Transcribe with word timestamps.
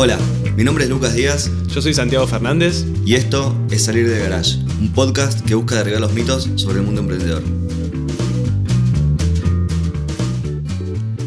Hola, 0.00 0.16
mi 0.56 0.62
nombre 0.62 0.84
es 0.84 0.90
Lucas 0.90 1.12
Díaz 1.12 1.50
Yo 1.74 1.82
soy 1.82 1.92
Santiago 1.92 2.24
Fernández. 2.28 2.86
y 3.04 3.16
esto 3.16 3.52
es 3.68 3.82
Salir 3.82 4.08
de 4.08 4.20
Garage, 4.20 4.58
un 4.80 4.92
podcast 4.92 5.44
que 5.44 5.56
busca 5.56 5.74
derribar 5.74 6.00
los 6.00 6.12
mitos 6.12 6.48
sobre 6.54 6.78
el 6.78 6.84
mundo 6.84 7.00
emprendedor. 7.00 7.42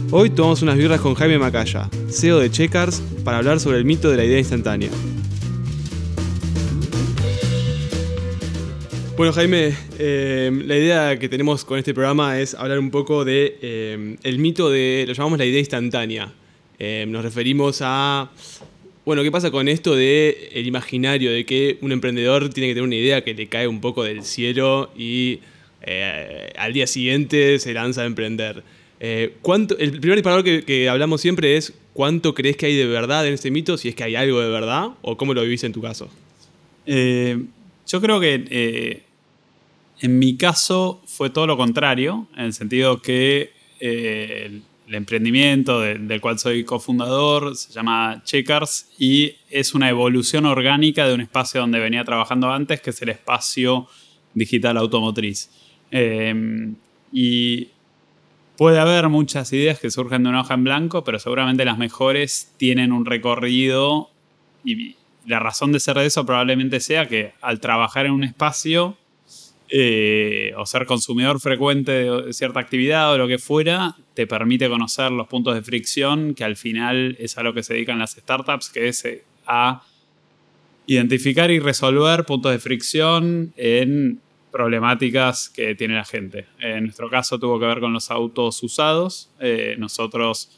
Hoy 0.09 0.29
tomamos 0.29 0.61
unas 0.61 0.77
birras 0.77 1.01
con 1.01 1.15
Jaime 1.15 1.37
Macaya, 1.37 1.89
CEO 2.09 2.39
de 2.39 2.49
Checkers, 2.49 3.01
para 3.25 3.39
hablar 3.39 3.59
sobre 3.59 3.77
el 3.77 3.83
mito 3.83 4.09
de 4.09 4.15
la 4.15 4.23
idea 4.23 4.39
instantánea. 4.39 4.89
Bueno 9.17 9.33
Jaime, 9.33 9.75
eh, 9.99 10.49
la 10.65 10.77
idea 10.77 11.19
que 11.19 11.27
tenemos 11.27 11.65
con 11.65 11.77
este 11.77 11.93
programa 11.93 12.39
es 12.39 12.53
hablar 12.53 12.79
un 12.79 12.89
poco 12.89 13.25
de 13.25 13.59
eh, 13.61 14.15
el 14.23 14.39
mito 14.39 14.69
de, 14.69 15.03
lo 15.09 15.13
llamamos 15.13 15.39
la 15.39 15.45
idea 15.45 15.59
instantánea. 15.59 16.31
Eh, 16.83 17.05
nos 17.07 17.21
referimos 17.21 17.77
a, 17.83 18.31
bueno, 19.05 19.21
¿qué 19.21 19.29
pasa 19.29 19.51
con 19.51 19.67
esto 19.67 19.95
de 19.95 20.49
el 20.51 20.65
imaginario 20.65 21.31
de 21.31 21.45
que 21.45 21.77
un 21.81 21.91
emprendedor 21.91 22.49
tiene 22.49 22.69
que 22.69 22.73
tener 22.73 22.87
una 22.87 22.95
idea 22.95 23.23
que 23.23 23.35
le 23.35 23.45
cae 23.45 23.67
un 23.67 23.81
poco 23.81 24.03
del 24.03 24.23
cielo 24.23 24.89
y 24.97 25.41
eh, 25.83 26.51
al 26.57 26.73
día 26.73 26.87
siguiente 26.87 27.59
se 27.59 27.73
lanza 27.73 28.01
a 28.01 28.05
emprender? 28.05 28.63
Eh, 28.99 29.35
¿cuánto, 29.43 29.77
el 29.77 29.99
primer 29.99 30.17
disparador 30.17 30.43
que, 30.43 30.89
hablamos 30.89 31.21
siempre 31.21 31.55
es 31.55 31.71
cuánto 31.93 32.33
crees 32.33 32.57
que 32.57 32.65
hay 32.65 32.75
de 32.75 32.87
verdad 32.87 33.27
en 33.27 33.35
este 33.35 33.51
mito, 33.51 33.77
si 33.77 33.89
es 33.89 33.93
que 33.93 34.03
hay 34.03 34.15
algo 34.15 34.41
de 34.41 34.49
verdad, 34.49 34.87
o 35.03 35.17
cómo 35.17 35.35
lo 35.35 35.43
vivís 35.43 35.63
en 35.63 35.73
tu 35.73 35.83
caso. 35.83 36.09
Eh, 36.87 37.43
yo 37.85 38.01
creo 38.01 38.19
que 38.19 39.03
en 39.99 40.17
mi 40.17 40.35
caso 40.35 40.99
fue 41.05 41.29
todo 41.29 41.45
lo 41.45 41.57
contrario, 41.57 42.25
en 42.35 42.45
el 42.45 42.53
sentido 42.53 43.03
que 43.03 43.51
el 44.91 44.95
emprendimiento 44.95 45.79
de- 45.79 45.97
del 45.97 46.19
cual 46.19 46.37
soy 46.37 46.65
cofundador 46.65 47.55
se 47.55 47.71
llama 47.71 48.21
Checkers 48.25 48.89
y 48.99 49.35
es 49.49 49.73
una 49.73 49.89
evolución 49.89 50.45
orgánica 50.45 51.07
de 51.07 51.13
un 51.13 51.21
espacio 51.21 51.61
donde 51.61 51.79
venía 51.79 52.03
trabajando 52.03 52.51
antes, 52.51 52.81
que 52.81 52.89
es 52.89 53.01
el 53.01 53.07
espacio 53.07 53.87
digital 54.33 54.75
automotriz. 54.75 55.49
Eh, 55.91 56.73
y 57.13 57.69
puede 58.57 58.79
haber 58.79 59.07
muchas 59.07 59.53
ideas 59.53 59.79
que 59.79 59.89
surgen 59.89 60.23
de 60.23 60.29
una 60.29 60.41
hoja 60.41 60.55
en 60.55 60.65
blanco, 60.65 61.05
pero 61.05 61.19
seguramente 61.19 61.63
las 61.63 61.77
mejores 61.77 62.53
tienen 62.57 62.91
un 62.91 63.05
recorrido 63.05 64.09
y 64.65 64.97
la 65.25 65.39
razón 65.39 65.71
de 65.71 65.79
ser 65.79 65.95
de 65.95 66.05
eso 66.07 66.25
probablemente 66.25 66.81
sea 66.81 67.07
que 67.07 67.31
al 67.39 67.61
trabajar 67.61 68.07
en 68.07 68.11
un 68.11 68.25
espacio 68.25 68.97
eh, 69.69 70.51
o 70.57 70.65
ser 70.65 70.85
consumidor 70.85 71.39
frecuente 71.39 71.91
de 71.93 72.33
cierta 72.33 72.59
actividad 72.59 73.13
o 73.13 73.17
lo 73.17 73.29
que 73.29 73.37
fuera, 73.37 73.95
te 74.13 74.27
permite 74.27 74.69
conocer 74.69 75.11
los 75.11 75.27
puntos 75.27 75.55
de 75.55 75.61
fricción 75.61 76.33
que 76.33 76.43
al 76.43 76.55
final 76.55 77.15
es 77.19 77.37
a 77.37 77.43
lo 77.43 77.53
que 77.53 77.63
se 77.63 77.73
dedican 77.73 77.99
las 77.99 78.11
startups, 78.11 78.69
que 78.69 78.87
es 78.87 79.05
eh, 79.05 79.23
a 79.47 79.83
identificar 80.85 81.51
y 81.51 81.59
resolver 81.59 82.25
puntos 82.25 82.51
de 82.51 82.59
fricción 82.59 83.53
en 83.55 84.19
problemáticas 84.51 85.49
que 85.49 85.75
tiene 85.75 85.95
la 85.95 86.03
gente. 86.03 86.45
En 86.59 86.83
nuestro 86.83 87.09
caso 87.09 87.39
tuvo 87.39 87.59
que 87.59 87.65
ver 87.65 87.79
con 87.79 87.93
los 87.93 88.11
autos 88.11 88.61
usados. 88.63 89.29
Eh, 89.39 89.75
nosotros 89.77 90.57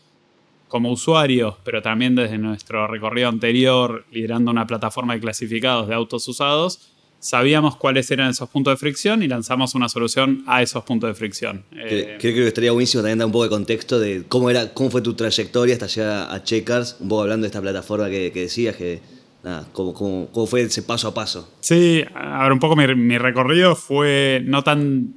como 0.67 0.91
usuarios, 0.91 1.55
pero 1.63 1.83
también 1.83 2.15
desde 2.15 2.39
nuestro 2.39 2.87
recorrido 2.87 3.29
anterior, 3.29 4.05
liderando 4.11 4.49
una 4.49 4.65
plataforma 4.65 5.13
de 5.13 5.19
clasificados 5.19 5.87
de 5.87 5.93
autos 5.93 6.27
usados, 6.27 6.92
sabíamos 7.23 7.77
cuáles 7.77 8.11
eran 8.11 8.29
esos 8.31 8.49
puntos 8.49 8.73
de 8.73 8.77
fricción 8.77 9.23
y 9.23 9.27
lanzamos 9.29 9.75
una 9.75 9.87
solución 9.87 10.43
a 10.45 10.61
esos 10.61 10.83
puntos 10.83 11.07
de 11.09 11.13
fricción. 11.15 11.63
Eh, 11.71 12.17
Creo 12.19 12.33
que 12.35 12.47
estaría 12.47 12.73
buenísimo 12.73 13.01
también 13.01 13.17
dar 13.19 13.27
un 13.27 13.31
poco 13.31 13.45
de 13.45 13.49
contexto 13.49 13.97
de 13.99 14.23
cómo, 14.27 14.49
era, 14.49 14.73
cómo 14.73 14.89
fue 14.91 15.01
tu 15.01 15.13
trayectoria 15.13 15.73
hasta 15.75 15.87
llegar 15.87 16.27
a 16.29 16.43
Checkers, 16.43 16.97
un 16.99 17.07
poco 17.07 17.21
hablando 17.21 17.45
de 17.45 17.47
esta 17.47 17.61
plataforma 17.61 18.09
que, 18.09 18.31
que 18.33 18.41
decías, 18.41 18.75
que 18.75 18.99
nada, 19.41 19.65
cómo, 19.71 19.93
cómo, 19.93 20.27
cómo 20.33 20.45
fue 20.47 20.63
ese 20.63 20.83
paso 20.83 21.07
a 21.07 21.13
paso. 21.13 21.49
Sí, 21.61 22.03
a 22.13 22.43
ver, 22.43 22.51
un 22.51 22.59
poco 22.59 22.75
mi, 22.75 22.85
mi 22.93 23.17
recorrido 23.17 23.75
fue 23.77 24.41
no 24.43 24.61
tan 24.63 25.13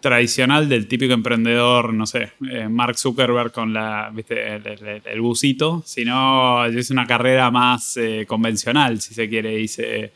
tradicional 0.00 0.68
del 0.68 0.88
típico 0.88 1.14
emprendedor, 1.14 1.94
no 1.94 2.06
sé, 2.06 2.32
eh, 2.50 2.68
Mark 2.68 2.98
Zuckerberg 2.98 3.52
con 3.52 3.72
la, 3.72 4.10
¿viste? 4.12 4.56
El, 4.56 4.66
el- 4.66 5.02
el 5.04 5.20
busito, 5.20 5.82
sino 5.86 6.68
yo 6.68 6.78
hice 6.78 6.92
una 6.92 7.06
carrera 7.06 7.50
más 7.52 7.96
eh, 7.96 8.24
convencional, 8.26 9.00
si 9.00 9.14
se 9.14 9.28
quiere. 9.28 9.60
Hice 9.60 10.12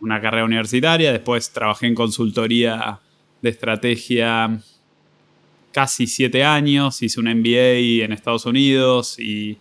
una 0.00 0.20
carrera 0.20 0.44
universitaria, 0.44 1.12
después 1.12 1.52
trabajé 1.52 1.86
en 1.86 1.94
consultoría 1.94 3.00
de 3.42 3.50
estrategia 3.50 4.60
casi 5.72 6.06
siete 6.06 6.44
años, 6.44 7.02
hice 7.02 7.20
un 7.20 7.26
MBA 7.26 8.04
en 8.04 8.12
Estados 8.12 8.46
Unidos 8.46 9.18
y, 9.18 9.56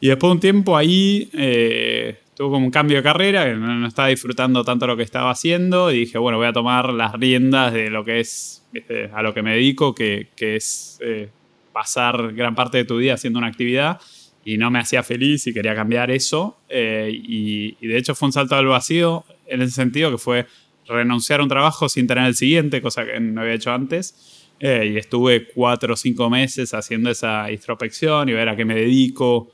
y 0.00 0.08
después 0.08 0.30
de 0.30 0.32
un 0.32 0.40
tiempo 0.40 0.76
ahí 0.76 1.30
eh, 1.34 2.18
tuve 2.34 2.50
como 2.50 2.66
un 2.66 2.70
cambio 2.70 2.96
de 2.96 3.02
carrera, 3.02 3.52
no, 3.54 3.86
estaba 3.86 4.08
disfrutando 4.08 4.64
tanto 4.64 4.86
lo 4.86 4.96
que 4.96 5.02
estaba 5.02 5.30
haciendo 5.30 5.92
y 5.92 6.00
dije, 6.00 6.18
bueno, 6.18 6.38
voy 6.38 6.46
a 6.46 6.52
tomar 6.52 6.92
las 6.92 7.12
riendas 7.12 7.72
de 7.72 7.90
lo 7.90 8.04
que 8.04 8.20
es, 8.20 8.66
¿viste? 8.72 9.10
a 9.12 9.22
lo 9.22 9.34
que 9.34 9.42
me 9.42 9.54
dedico, 9.54 9.94
que, 9.94 10.28
que 10.36 10.56
es 10.56 10.98
eh, 11.02 11.28
pasar 11.72 12.32
gran 12.32 12.54
parte 12.54 12.78
de 12.78 12.84
tu 12.84 12.98
día 12.98 13.14
haciendo 13.14 13.38
una 13.38 13.48
actividad 13.48 14.00
y 14.44 14.56
no 14.58 14.70
me 14.70 14.80
hacía 14.80 15.02
feliz 15.02 15.46
y 15.46 15.52
quería 15.54 15.74
cambiar 15.74 16.10
eso. 16.10 16.56
eh, 16.68 17.10
y 17.12 17.86
de 17.86 17.98
hecho 17.98 18.14
fue 18.14 18.26
un 18.26 18.32
salto 18.32 18.56
al 18.56 18.66
vacío 18.66 19.24
en 19.52 19.62
ese 19.62 19.72
sentido 19.72 20.10
que 20.10 20.18
fue 20.18 20.46
renunciar 20.86 21.40
a 21.40 21.42
un 21.42 21.48
trabajo 21.48 21.88
sin 21.88 22.06
tener 22.06 22.26
el 22.26 22.34
siguiente, 22.34 22.82
cosa 22.82 23.04
que 23.04 23.18
no 23.20 23.42
había 23.42 23.54
hecho 23.54 23.72
antes. 23.72 24.48
Eh, 24.60 24.92
y 24.94 24.96
estuve 24.96 25.48
cuatro 25.48 25.94
o 25.94 25.96
cinco 25.96 26.30
meses 26.30 26.72
haciendo 26.72 27.10
esa 27.10 27.50
introspección 27.50 28.28
y 28.28 28.32
ver 28.32 28.48
a 28.48 28.54
qué 28.54 28.64
me 28.64 28.76
dedico, 28.76 29.50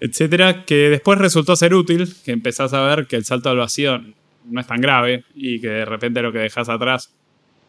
etcétera, 0.00 0.64
que 0.64 0.88
después 0.88 1.18
resultó 1.18 1.54
ser 1.56 1.74
útil, 1.74 2.08
que 2.24 2.32
empezás 2.32 2.72
a 2.72 2.80
ver 2.86 3.06
que 3.06 3.16
el 3.16 3.24
salto 3.24 3.50
al 3.50 3.58
vacío 3.58 4.02
no 4.46 4.60
es 4.60 4.66
tan 4.66 4.80
grave 4.80 5.24
y 5.34 5.60
que 5.60 5.68
de 5.68 5.84
repente 5.84 6.22
lo 6.22 6.32
que 6.32 6.38
dejas 6.38 6.68
atrás 6.68 7.12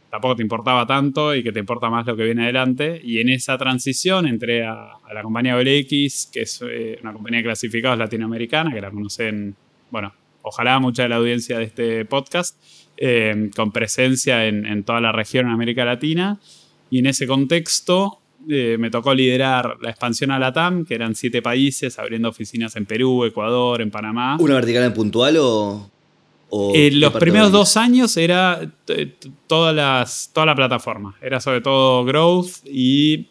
tampoco 0.09 0.35
te 0.37 0.43
importaba 0.43 0.85
tanto 0.85 1.35
y 1.35 1.43
que 1.43 1.51
te 1.51 1.59
importa 1.59 1.89
más 1.89 2.05
lo 2.05 2.15
que 2.15 2.23
viene 2.23 2.43
adelante. 2.43 3.01
Y 3.03 3.19
en 3.19 3.29
esa 3.29 3.57
transición 3.57 4.25
entré 4.25 4.65
a, 4.65 4.93
a 5.03 5.13
la 5.13 5.23
compañía 5.23 5.57
OLX, 5.57 6.29
que 6.31 6.41
es 6.43 6.63
eh, 6.63 6.99
una 7.01 7.11
compañía 7.11 7.39
de 7.39 7.45
clasificados 7.45 7.97
latinoamericana, 7.97 8.71
que 8.71 8.79
la 8.79 8.91
conocen, 8.91 9.55
bueno, 9.91 10.13
ojalá 10.43 10.79
mucha 10.79 11.03
de 11.03 11.09
la 11.09 11.15
audiencia 11.15 11.57
de 11.57 11.63
este 11.63 12.05
podcast, 12.05 12.55
eh, 12.97 13.49
con 13.55 13.71
presencia 13.71 14.45
en, 14.45 14.67
en 14.67 14.83
toda 14.83 15.01
la 15.01 15.11
región 15.11 15.47
en 15.47 15.51
América 15.53 15.83
Latina. 15.83 16.39
Y 16.91 16.99
en 16.99 17.07
ese 17.07 17.25
contexto 17.25 18.19
eh, 18.47 18.77
me 18.79 18.91
tocó 18.91 19.15
liderar 19.15 19.77
la 19.81 19.89
expansión 19.89 20.29
a 20.29 20.37
Latam, 20.37 20.85
que 20.85 20.93
eran 20.93 21.15
siete 21.15 21.41
países, 21.41 21.97
abriendo 21.97 22.29
oficinas 22.29 22.75
en 22.75 22.85
Perú, 22.85 23.25
Ecuador, 23.25 23.81
en 23.81 23.89
Panamá. 23.89 24.37
¿Una 24.39 24.53
vertical 24.55 24.83
en 24.83 24.93
puntual 24.93 25.37
o...? 25.39 25.89
o 26.49 26.71
Eh, 26.75 26.91
los 26.91 27.13
primeros 27.13 27.51
dos 27.51 27.77
años 27.77 28.15
era 28.15 28.61
t- 28.85 29.15
todas 29.47 29.73
las, 29.73 30.29
toda 30.33 30.45
la 30.45 30.55
plataforma. 30.55 31.15
Era 31.19 31.39
sobre 31.39 31.61
todo 31.61 32.05
growth 32.05 32.57
y 32.65 33.27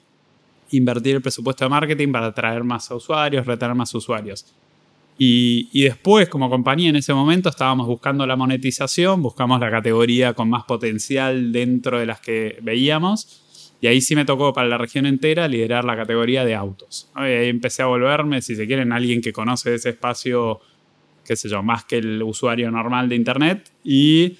invertir 0.72 1.16
el 1.16 1.22
presupuesto 1.22 1.64
de 1.64 1.68
marketing 1.68 2.10
para 2.10 2.26
atraer 2.26 2.64
más 2.64 2.90
usuarios, 2.90 3.46
retener 3.46 3.76
más 3.76 3.94
usuarios. 3.94 4.46
Y, 5.18 5.68
y 5.72 5.82
después, 5.82 6.28
como 6.28 6.50
compañía, 6.50 6.90
en 6.90 6.96
ese 6.96 7.14
momento 7.14 7.48
estábamos 7.48 7.86
buscando 7.86 8.26
la 8.26 8.36
monetización, 8.36 9.22
buscamos 9.22 9.60
la 9.60 9.70
categoría 9.70 10.34
con 10.34 10.48
más 10.48 10.64
potencial 10.64 11.52
dentro 11.52 11.98
de 11.98 12.06
las 12.06 12.20
que 12.20 12.58
veíamos. 12.62 13.38
Y 13.80 13.88
ahí 13.88 14.00
sí 14.00 14.14
me 14.14 14.24
tocó 14.24 14.52
para 14.52 14.68
la 14.68 14.78
región 14.78 15.06
entera 15.06 15.48
liderar 15.48 15.84
la 15.84 15.96
categoría 15.96 16.44
de 16.44 16.54
autos. 16.54 17.10
¿no? 17.14 17.28
Y 17.28 17.32
ahí 17.32 17.48
empecé 17.48 17.82
a 17.82 17.86
volverme, 17.86 18.40
si 18.40 18.56
se 18.56 18.66
quieren, 18.66 18.92
alguien 18.92 19.20
que 19.20 19.32
conoce 19.32 19.74
ese 19.74 19.90
espacio 19.90 20.60
qué 21.24 21.36
sé 21.36 21.48
yo, 21.48 21.62
más 21.62 21.84
que 21.84 21.98
el 21.98 22.22
usuario 22.22 22.70
normal 22.70 23.08
de 23.08 23.16
Internet 23.16 23.70
y, 23.84 24.38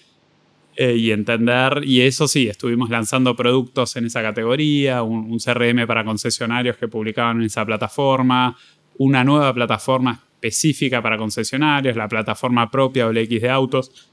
eh, 0.77 0.97
y 0.97 1.11
entender, 1.11 1.83
y 1.85 2.01
eso 2.01 2.29
sí, 2.29 2.49
estuvimos 2.49 2.91
lanzando 2.91 3.37
productos 3.37 3.97
en 3.97 4.07
esa 4.07 4.23
categoría, 4.23 5.03
un, 5.03 5.31
un 5.31 5.39
CRM 5.39 5.87
para 5.87 6.05
concesionarios 6.05 6.77
que 6.77 6.89
publicaban 6.89 7.39
en 7.39 7.45
esa 7.45 7.65
plataforma, 7.65 8.57
una 8.99 9.25
nueva 9.25 9.53
plataforma 9.55 10.23
específica 10.43 11.01
para 11.01 11.17
concesionarios, 11.17 11.97
la 11.97 12.09
plataforma 12.09 12.69
propia 12.71 13.07
OLX 13.07 13.41
de 13.41 13.49
autos. 13.49 14.11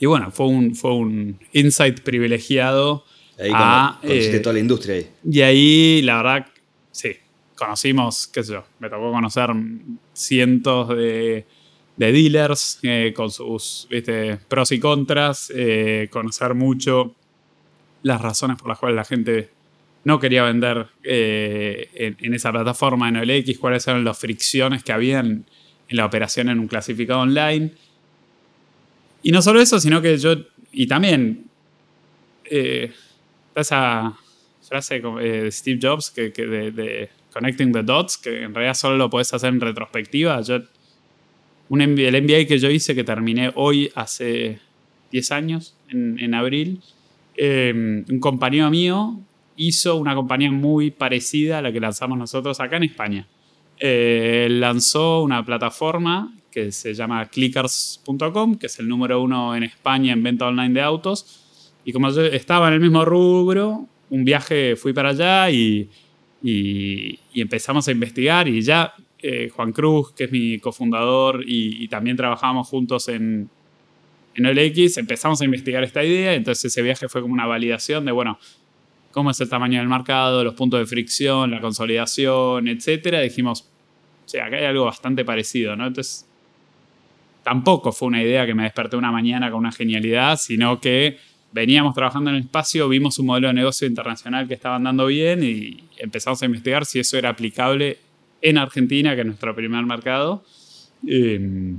Y 0.00 0.06
bueno, 0.06 0.30
fue 0.30 0.46
un, 0.46 0.74
fue 0.74 0.92
un 0.94 1.38
insight 1.52 2.00
privilegiado. 2.00 3.04
Ahí 3.38 3.50
a, 3.54 4.00
eh, 4.02 4.40
toda 4.42 4.54
la 4.54 4.58
industria 4.58 4.96
ahí. 4.96 5.10
y 5.30 5.40
ahí, 5.40 6.02
la 6.02 6.16
verdad, 6.16 6.46
sí, 6.90 7.12
conocimos, 7.54 8.26
qué 8.26 8.42
sé 8.42 8.54
yo, 8.54 8.64
me 8.80 8.90
tocó 8.90 9.12
conocer 9.12 9.50
cientos 10.12 10.88
de, 10.88 11.46
de 11.96 12.12
dealers 12.12 12.80
eh, 12.82 13.12
con 13.14 13.30
sus 13.30 13.86
¿viste? 13.88 14.38
pros 14.48 14.72
y 14.72 14.80
contras, 14.80 15.50
eh, 15.54 16.08
conocer 16.10 16.54
mucho 16.54 17.14
las 18.02 18.20
razones 18.20 18.58
por 18.58 18.68
las 18.68 18.78
cuales 18.78 18.96
la 18.96 19.04
gente 19.04 19.50
no 20.04 20.18
quería 20.18 20.44
vender 20.44 20.86
eh, 21.02 21.88
en, 21.94 22.16
en 22.20 22.34
esa 22.34 22.50
plataforma 22.50 23.08
en 23.08 23.16
OLX, 23.18 23.58
cuáles 23.58 23.86
eran 23.86 24.04
las 24.04 24.18
fricciones 24.18 24.82
que 24.82 24.92
habían 24.92 25.44
en 25.88 25.96
la 25.96 26.06
operación 26.06 26.48
en 26.48 26.58
un 26.58 26.68
clasificado 26.68 27.20
online. 27.20 27.72
Y 29.22 29.32
no 29.32 29.42
solo 29.42 29.60
eso, 29.60 29.78
sino 29.78 30.00
que 30.00 30.16
yo, 30.16 30.36
y 30.72 30.86
también, 30.86 31.44
eh, 32.44 32.92
esa 33.54 34.16
frase 34.66 34.96
eh, 34.96 35.42
de 35.42 35.52
Steve 35.52 35.78
Jobs 35.82 36.10
que, 36.10 36.32
que 36.32 36.46
de, 36.46 36.70
de 36.70 37.10
Connecting 37.32 37.72
the 37.72 37.82
Dots, 37.82 38.16
que 38.16 38.44
en 38.44 38.54
realidad 38.54 38.74
solo 38.74 38.96
lo 38.96 39.10
puedes 39.10 39.32
hacer 39.34 39.50
en 39.50 39.60
retrospectiva. 39.60 40.40
Yo, 40.40 40.60
un, 41.68 41.80
el 41.80 42.22
MBA 42.22 42.46
que 42.46 42.58
yo 42.58 42.70
hice, 42.70 42.94
que 42.94 43.04
terminé 43.04 43.52
hoy 43.54 43.90
hace 43.94 44.60
10 45.12 45.32
años, 45.32 45.76
en, 45.88 46.18
en 46.18 46.34
abril, 46.34 46.80
eh, 47.36 48.04
un 48.08 48.20
compañero 48.20 48.70
mío 48.70 49.20
hizo 49.56 49.96
una 49.96 50.14
compañía 50.14 50.50
muy 50.50 50.90
parecida 50.90 51.58
a 51.58 51.62
la 51.62 51.72
que 51.72 51.80
lanzamos 51.80 52.18
nosotros 52.18 52.60
acá 52.60 52.76
en 52.76 52.84
España. 52.84 53.26
Eh, 53.78 54.48
lanzó 54.50 55.22
una 55.22 55.44
plataforma 55.44 56.34
que 56.50 56.72
se 56.72 56.94
llama 56.94 57.26
clickers.com, 57.26 58.56
que 58.56 58.66
es 58.66 58.78
el 58.78 58.88
número 58.88 59.22
uno 59.22 59.54
en 59.54 59.62
España 59.62 60.12
en 60.12 60.22
venta 60.22 60.46
online 60.46 60.74
de 60.74 60.82
autos. 60.82 61.74
Y 61.84 61.92
como 61.92 62.10
yo 62.10 62.22
estaba 62.22 62.68
en 62.68 62.74
el 62.74 62.80
mismo 62.80 63.04
rubro, 63.04 63.86
un 64.10 64.24
viaje 64.24 64.76
fui 64.76 64.92
para 64.92 65.10
allá 65.10 65.50
y, 65.50 65.88
y, 66.42 67.18
empezamos 67.34 67.88
a 67.88 67.92
investigar 67.92 68.48
y 68.48 68.60
ya 68.60 68.92
eh, 69.22 69.50
Juan 69.54 69.72
Cruz, 69.72 70.12
que 70.12 70.24
es 70.24 70.32
mi 70.32 70.58
cofundador 70.58 71.42
y, 71.46 71.88
también 71.88 72.16
trabajamos 72.16 72.68
juntos 72.68 73.08
en, 73.08 73.48
en 74.34 74.46
OLX, 74.46 74.98
empezamos 74.98 75.40
a 75.40 75.44
investigar 75.44 75.82
esta 75.84 76.04
idea, 76.04 76.34
entonces 76.34 76.66
ese 76.66 76.82
viaje 76.82 77.08
fue 77.08 77.22
como 77.22 77.34
una 77.34 77.46
validación 77.46 78.04
de, 78.04 78.12
bueno, 78.12 78.38
cómo 79.10 79.30
es 79.30 79.40
el 79.40 79.48
tamaño 79.48 79.78
del 79.78 79.88
mercado, 79.88 80.44
los 80.44 80.54
puntos 80.54 80.80
de 80.80 80.86
fricción, 80.86 81.50
la 81.50 81.60
consolidación, 81.60 82.68
etcétera. 82.68 83.20
Dijimos, 83.20 83.62
o 84.24 84.28
sea, 84.28 84.46
acá 84.46 84.56
hay 84.56 84.64
algo 84.64 84.84
bastante 84.84 85.24
parecido, 85.24 85.74
¿no? 85.76 85.86
Entonces, 85.86 86.26
tampoco 87.42 87.92
fue 87.92 88.08
una 88.08 88.22
idea 88.22 88.46
que 88.46 88.54
me 88.54 88.64
desperté 88.64 88.96
una 88.96 89.10
mañana 89.10 89.50
con 89.50 89.60
una 89.60 89.72
genialidad, 89.72 90.36
sino 90.38 90.80
que 90.80 91.18
veníamos 91.52 91.94
trabajando 91.94 92.30
en 92.30 92.36
el 92.36 92.42
espacio, 92.42 92.88
vimos 92.88 93.18
un 93.18 93.26
modelo 93.26 93.48
de 93.48 93.54
negocio 93.54 93.86
internacional 93.86 94.46
que 94.46 94.54
estaba 94.54 94.76
andando 94.76 95.06
bien 95.06 95.42
y 95.42 95.82
empezamos 95.98 96.40
a 96.42 96.46
investigar 96.46 96.86
si 96.86 97.00
eso 97.00 97.18
era 97.18 97.30
aplicable 97.30 97.98
en 98.40 98.58
Argentina, 98.58 99.14
que 99.14 99.22
es 99.22 99.26
nuestro 99.26 99.54
primer 99.54 99.84
mercado. 99.84 100.44
Em, 101.06 101.76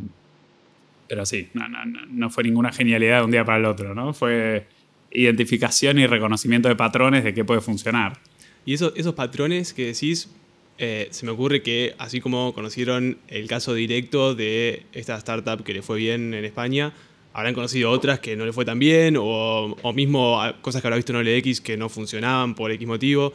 pero 1.08 1.26
sí, 1.26 1.50
no, 1.54 1.68
no, 1.68 1.86
no, 1.86 2.30
fue 2.30 2.44
ninguna 2.44 2.72
genialidad 2.72 3.20
de 3.20 3.26
un 3.26 3.32
día 3.32 3.46
para 3.46 3.60
el 3.60 3.66
otro, 3.66 3.94
¿no? 3.94 4.14
Fue 4.14 4.66
identificación 5.12 6.00
y 6.00 6.08
reconocimiento 6.08 6.70
de 6.70 6.76
patrones 6.76 7.24
de 7.24 7.34
qué 7.34 7.44
puede 7.44 7.62
funcionar. 7.62 8.20
Y 8.66 8.74
esos, 8.74 8.94
esos 8.96 9.14
patrones 9.16 9.74
que 9.74 9.88
decís, 9.88 10.30
eh, 10.78 11.08
se 11.12 11.26
me 11.26 11.32
ocurre 11.32 11.62
que 11.62 11.96
así 11.98 12.22
como 12.22 12.54
conocieron 12.54 13.18
el 13.28 13.48
caso 13.48 13.74
directo 13.74 14.36
de 14.36 14.84
esta 14.94 15.18
startup 15.18 15.64
que 15.64 15.74
le 15.74 15.82
fue 15.82 15.98
bien 15.98 16.34
en 16.34 16.46
España, 16.46 16.94
habrán 17.34 17.54
conocido 17.54 17.92
otras 17.92 18.20
que 18.20 18.36
no 18.36 18.46
le 18.46 18.54
fue 18.54 18.66
tan 18.66 18.80
bien, 18.80 19.16
o, 19.18 19.76
o 19.82 19.94
mismo 19.94 20.40
cosas 20.62 20.82
que 20.82 20.88
habrá 20.88 20.98
visto 20.98 21.14
en 21.18 21.28
OLX 21.28 21.62
que 21.62 21.78
no 21.78 21.90
funcionaban 21.90 22.56
por 22.56 22.72
X 22.72 22.88
motivo. 22.88 23.34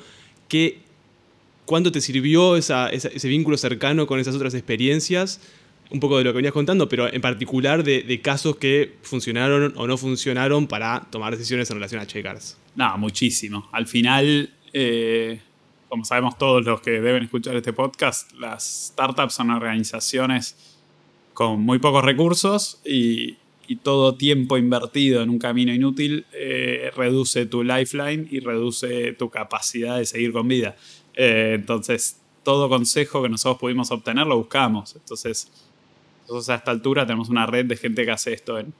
¿Qué, 0.49 0.79
¿Cuánto 1.67 1.91
te 1.91 2.01
sirvió 2.01 2.57
ese 2.57 3.29
vínculo 3.29 3.57
cercano 3.57 4.07
con 4.07 4.21
esas 4.21 4.37
otras 4.37 4.55
experiencias? 4.55 5.41
Un 5.91 6.01
poco 6.01 6.19
de 6.19 6.25
lo 6.25 6.33
que 6.33 6.37
venías 6.37 6.53
contando, 6.53 6.89
pero 6.89 7.13
en 7.13 7.21
particular 7.21 7.85
de, 7.85 8.21
casos 8.21 8.57
que 8.57 8.97
funcionaron 9.03 9.73
o 9.77 9.87
no 9.87 9.97
funcionaron 9.97 10.67
para 10.67 11.07
tomar 11.11 11.33
decisiones 11.33 11.71
en 11.71 11.77
relación 11.77 12.01
a 12.01 12.07
Checkers. 12.07 12.59
No, 12.75 12.99
muchísimo. 12.99 13.69
Al 13.73 13.87
final, 13.87 14.51
eh, 14.73 15.41
como 15.89 16.05
sabemos 16.05 16.37
todos 16.39 16.65
los 16.65 16.81
que 16.81 17.01
deben 17.01 17.23
escuchar 17.23 17.55
este 17.57 17.73
podcast, 17.73 18.33
las 18.33 18.89
startups 18.89 19.35
son 19.35 19.51
organizaciones 19.51 20.77
con 21.35 21.61
muy 21.61 21.79
pocos 21.79 22.05
recursos 22.05 22.81
y, 22.85 23.37
todo 23.83 24.15
tiempo 24.15 24.57
invertido 24.57 25.25
en 25.25 25.29
un 25.29 25.41
camino 25.41 25.75
inútil 25.75 26.25
eh, 26.33 26.93
reduce 26.97 27.47
tu 27.47 27.65
lifeline 27.65 28.29
y 28.31 28.39
reduce 28.39 29.13
tu 29.15 29.29
capacidad 29.29 29.99
de 29.99 30.07
seguir 30.07 30.31
con 30.31 30.47
vida. 30.47 30.77
Eh, 31.15 31.55
entonces, 31.57 32.21
todo 32.45 32.69
consejo 32.69 33.25
que 33.25 33.29
nosotros 33.29 33.59
pudimos 33.59 33.91
obtener 33.91 34.25
lo 34.25 34.37
buscamos. 34.37 34.95
Entonces, 34.95 35.51
nosotros 36.29 36.49
a 36.51 36.57
esta 36.57 36.71
altura 36.71 37.07
tenemos 37.07 37.29
una 37.29 37.47
red 37.47 37.67
de 37.67 37.77
gente 37.77 38.05
que 38.05 38.11
hace 38.11 38.33
esto 38.33 38.59
en 38.59 38.73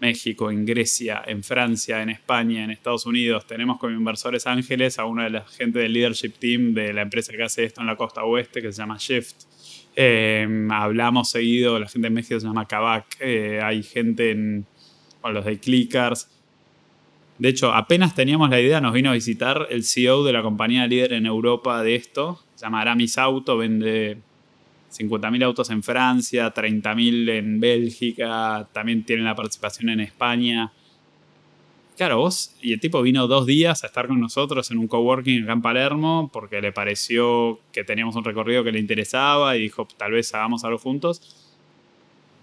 México, 0.00 0.50
en 0.50 0.66
Grecia, 0.66 1.22
en 1.26 1.42
Francia, 1.42 2.02
en 2.02 2.10
España, 2.10 2.64
en 2.64 2.70
Estados 2.70 3.06
Unidos. 3.06 3.46
Tenemos 3.46 3.78
como 3.78 3.92
inversores 3.92 4.46
ángeles 4.46 4.98
a 4.98 5.04
una 5.04 5.24
de 5.24 5.30
las 5.30 5.56
gente 5.56 5.78
del 5.78 5.92
leadership 5.92 6.34
team 6.38 6.74
de 6.74 6.92
la 6.92 7.02
empresa 7.02 7.32
que 7.32 7.42
hace 7.42 7.64
esto 7.64 7.80
en 7.80 7.86
la 7.86 7.96
costa 7.96 8.24
oeste, 8.24 8.60
que 8.60 8.72
se 8.72 8.78
llama 8.78 8.96
Shift 8.98 9.44
Em, 9.98 10.70
hablamos 10.70 11.30
seguido, 11.30 11.78
la 11.78 11.88
gente 11.88 12.08
en 12.08 12.14
México 12.14 12.38
se 12.38 12.46
llama 12.46 12.68
Kavak, 12.68 13.16
eh, 13.18 13.62
hay 13.62 13.82
gente 13.82 14.30
en 14.30 14.66
los 15.24 15.44
de 15.44 15.58
Clickers. 15.58 16.28
De 17.38 17.48
hecho, 17.48 17.72
apenas 17.72 18.14
teníamos 18.14 18.50
la 18.50 18.60
idea, 18.60 18.82
nos 18.82 18.92
vino 18.92 19.10
a 19.10 19.14
visitar 19.14 19.66
el 19.70 19.84
CEO 19.84 20.22
de 20.22 20.34
la 20.34 20.42
compañía 20.42 20.86
líder 20.86 21.14
en 21.14 21.24
Europa 21.24 21.82
de 21.82 21.94
esto, 21.94 22.42
se 22.56 22.66
llama 22.66 22.82
Aramis 22.82 23.16
Auto, 23.16 23.56
vende 23.56 24.18
50.000 24.98 25.44
autos 25.44 25.70
en 25.70 25.82
Francia, 25.82 26.52
30.000 26.52 27.30
en 27.30 27.60
Bélgica, 27.60 28.68
también 28.72 29.04
tiene 29.04 29.22
la 29.22 29.34
participación 29.34 29.90
en 29.90 30.00
España. 30.00 30.72
Claro, 31.96 32.18
vos, 32.18 32.54
y 32.60 32.74
el 32.74 32.80
tipo 32.80 33.00
vino 33.00 33.26
dos 33.26 33.46
días 33.46 33.82
a 33.82 33.86
estar 33.86 34.06
con 34.06 34.20
nosotros 34.20 34.70
en 34.70 34.78
un 34.78 34.86
coworking 34.86 35.44
acá 35.44 35.52
en 35.52 35.62
Palermo 35.62 36.30
porque 36.30 36.60
le 36.60 36.70
pareció 36.70 37.58
que 37.72 37.84
teníamos 37.84 38.14
un 38.16 38.24
recorrido 38.24 38.62
que 38.62 38.72
le 38.72 38.78
interesaba 38.78 39.56
y 39.56 39.62
dijo, 39.62 39.88
tal 39.96 40.12
vez 40.12 40.34
hagamos 40.34 40.64
algo 40.64 40.78
juntos. 40.78 41.42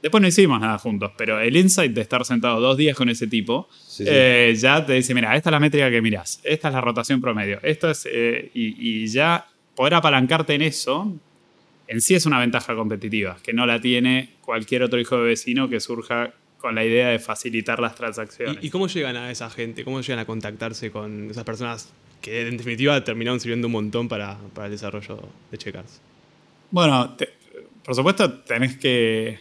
Después 0.02 0.22
no 0.22 0.28
hicimos 0.28 0.60
nada 0.60 0.78
juntos, 0.80 1.12
pero 1.18 1.40
el 1.40 1.56
insight 1.56 1.94
de 1.94 2.02
estar 2.02 2.26
sentado 2.26 2.60
dos 2.60 2.78
días 2.78 2.98
con 2.98 3.10
ese 3.10 3.28
tipo 3.28 3.70
eh, 4.00 4.54
ya 4.58 4.86
te 4.86 4.94
dice, 4.94 5.14
mira, 5.14 5.36
esta 5.36 5.50
es 5.50 5.52
la 5.52 5.60
métrica 5.60 5.90
que 5.90 6.02
mirás, 6.02 6.42
esta 6.44 6.68
es 6.68 6.74
la 6.74 6.82
rotación 6.82 7.22
promedio, 7.22 7.60
esto 7.62 7.90
es, 7.90 8.06
eh, 8.12 8.52
y, 8.54 9.04
y 9.04 9.08
ya 9.08 9.48
poder 9.76 9.94
apalancarte 9.94 10.56
en 10.56 10.64
eso, 10.64 11.14
en 11.88 12.02
sí 12.02 12.16
es 12.16 12.26
una 12.26 12.40
ventaja 12.40 12.76
competitiva, 12.76 13.38
que 13.44 13.54
no 13.54 13.66
la 13.66 13.82
tiene 13.82 14.32
cualquier 14.42 14.84
otro 14.84 15.00
hijo 15.00 15.18
de 15.18 15.24
vecino 15.24 15.70
que 15.70 15.80
surja 15.80 16.34
con 16.58 16.76
la 16.76 16.86
idea 16.86 17.10
de 17.10 17.20
facilitar 17.20 17.80
las 17.80 17.96
transacciones. 17.96 18.64
¿Y, 18.64 18.70
cómo 18.70 18.88
llegan 18.88 19.18
a 19.18 19.30
esa 19.30 19.50
gente? 19.50 19.84
¿Cómo 19.84 20.00
llegan 20.00 20.20
a 20.20 20.26
contactarse 20.26 20.92
con 20.92 21.30
esas 21.30 21.44
personas 21.44 21.92
que 22.22 22.48
en 22.48 22.56
definitiva 22.56 23.04
terminaron 23.04 23.42
sirviendo 23.42 23.68
un 23.68 23.74
montón 23.74 24.08
para, 24.08 24.38
el 24.64 24.72
desarrollo 24.72 25.20
de 25.52 25.58
Checkers? 25.58 26.00
Bueno, 26.72 27.18
por 27.84 27.96
supuesto 27.96 28.32
tenés 28.32 28.78
que 28.78 29.40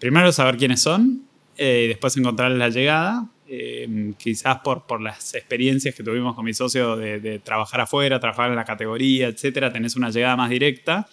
primero 0.00 0.32
saber 0.32 0.56
quiénes 0.56 0.80
son 0.80 1.24
eh, 1.58 1.82
y 1.84 1.88
después 1.88 2.16
encontrarles 2.16 2.58
la 2.58 2.70
llegada. 2.70 3.28
Eh, 3.46 4.14
quizás 4.16 4.60
por, 4.60 4.86
por 4.86 5.02
las 5.02 5.34
experiencias 5.34 5.94
que 5.94 6.02
tuvimos 6.02 6.34
con 6.34 6.46
mi 6.46 6.54
socio 6.54 6.96
de, 6.96 7.20
de, 7.20 7.38
trabajar 7.38 7.82
afuera, 7.82 8.18
trabajar 8.18 8.48
en 8.48 8.56
la 8.56 8.64
categoría, 8.64 9.28
etcétera, 9.28 9.70
tenés 9.70 9.94
una 9.96 10.08
llegada 10.08 10.34
más 10.36 10.48
directa 10.48 11.06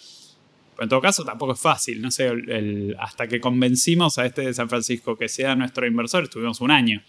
en 0.82 0.88
todo 0.88 1.00
caso 1.00 1.24
tampoco 1.24 1.52
es 1.52 1.60
fácil, 1.60 2.00
no 2.00 2.10
sé, 2.10 2.30
hasta 2.98 3.26
que 3.26 3.40
convencimos 3.40 4.18
a 4.18 4.26
este 4.26 4.42
de 4.42 4.54
San 4.54 4.68
Francisco 4.68 5.16
que 5.16 5.28
sea 5.28 5.54
nuestro 5.54 5.86
inversor, 5.86 6.24
estuvimos 6.24 6.60
un 6.60 6.70
año. 6.70 7.02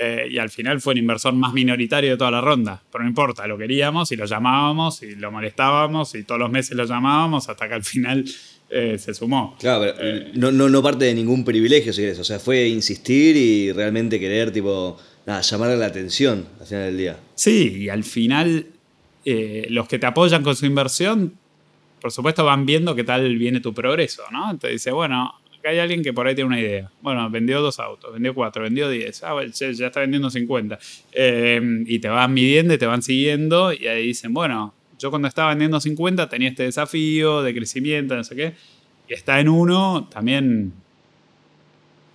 Eh, 0.00 0.26
y 0.30 0.38
al 0.38 0.50
final 0.50 0.80
fue 0.80 0.94
el 0.94 0.98
inversor 0.98 1.34
más 1.34 1.52
minoritario 1.52 2.10
de 2.10 2.16
toda 2.16 2.30
la 2.30 2.40
ronda. 2.40 2.82
Pero 2.90 3.04
no 3.04 3.08
importa, 3.08 3.46
lo 3.46 3.56
queríamos 3.56 4.10
y 4.10 4.16
lo 4.16 4.24
llamábamos 4.24 5.02
y 5.02 5.14
lo 5.14 5.30
molestábamos 5.30 6.14
y 6.16 6.24
todos 6.24 6.40
los 6.40 6.50
meses 6.50 6.76
lo 6.76 6.84
llamábamos 6.84 7.48
hasta 7.48 7.68
que 7.68 7.74
al 7.74 7.84
final 7.84 8.24
eh, 8.70 8.98
se 8.98 9.14
sumó. 9.14 9.56
Claro, 9.60 9.82
pero 9.82 9.94
eh, 10.00 10.32
no, 10.34 10.50
no, 10.50 10.68
no, 10.68 10.82
parte 10.82 11.04
de 11.04 11.14
ningún 11.14 11.44
privilegio, 11.44 11.92
si 11.92 12.02
querés. 12.02 12.18
O 12.18 12.24
sea, 12.24 12.40
fue 12.40 12.66
insistir 12.66 13.36
y 13.36 13.70
realmente 13.70 14.18
querer, 14.18 14.50
tipo, 14.50 14.98
nada, 15.26 15.40
llamarle 15.42 15.76
la 15.76 15.86
atención 15.86 16.44
al 16.60 16.66
final 16.66 16.84
del 16.86 16.98
día. 16.98 17.20
Sí, 17.36 17.82
y 17.82 17.88
al 17.88 18.02
final 18.02 18.66
los 19.24 19.88
que 19.88 19.98
te 19.98 20.04
apoyan 20.04 20.42
con 20.42 20.54
su 20.54 20.66
inversión 20.66 21.38
por 22.04 22.12
supuesto 22.12 22.44
van 22.44 22.66
viendo 22.66 22.94
qué 22.94 23.02
tal 23.02 23.34
viene 23.38 23.60
tu 23.60 23.72
progreso, 23.72 24.24
¿no? 24.30 24.50
Entonces 24.50 24.72
dice, 24.72 24.90
bueno, 24.90 25.36
acá 25.58 25.70
hay 25.70 25.78
alguien 25.78 26.02
que 26.02 26.12
por 26.12 26.26
ahí 26.26 26.34
tiene 26.34 26.48
una 26.48 26.60
idea. 26.60 26.90
Bueno, 27.00 27.30
vendió 27.30 27.62
dos 27.62 27.80
autos, 27.80 28.12
vendió 28.12 28.34
cuatro, 28.34 28.62
vendió 28.62 28.90
diez. 28.90 29.22
Ah, 29.22 29.32
bueno, 29.32 29.50
ya 29.50 29.86
está 29.86 30.00
vendiendo 30.00 30.28
50. 30.28 30.78
Em, 31.12 31.82
y 31.88 32.00
te 32.00 32.08
van 32.08 32.34
midiendo 32.34 32.74
y 32.74 32.76
te 32.76 32.84
van 32.84 33.00
siguiendo 33.00 33.72
y 33.72 33.86
ahí 33.86 34.08
dicen, 34.08 34.34
bueno, 34.34 34.74
yo 34.98 35.08
cuando 35.08 35.28
estaba 35.28 35.48
vendiendo 35.48 35.80
50 35.80 36.28
tenía 36.28 36.50
este 36.50 36.64
desafío 36.64 37.40
de 37.40 37.54
crecimiento, 37.54 38.14
no 38.14 38.22
sé 38.22 38.36
qué. 38.36 38.52
Y 39.08 39.14
está 39.14 39.40
en 39.40 39.48
uno, 39.48 40.06
también 40.12 40.74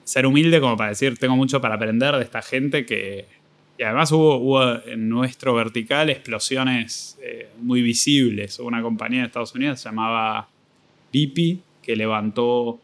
ser 0.04 0.28
humilde 0.28 0.62
como 0.62 0.78
para 0.78 0.92
decir, 0.92 1.18
tengo 1.18 1.36
mucho 1.36 1.62
para 1.62 1.74
aprender 1.74 2.16
de 2.16 2.24
esta 2.24 2.44
gente 2.44 2.86
que, 2.86 3.26
y 3.80 3.84
además 3.84 4.12
hubo, 4.12 4.76
en 4.86 5.08
nuestro 5.08 5.56
vertical 5.56 6.10
explosiones 6.10 7.18
eh, 7.24 7.48
muy 7.62 7.82
visibles. 7.82 8.60
Hubo 8.60 8.68
una 8.68 8.82
compañía 8.82 9.22
de 9.22 9.28
Estados 9.28 9.56
Unidos 9.56 9.80
se 9.80 9.88
llamaba 9.88 10.50
Pipi 11.12 11.62
que 11.82 11.96
levantó, 11.96 12.78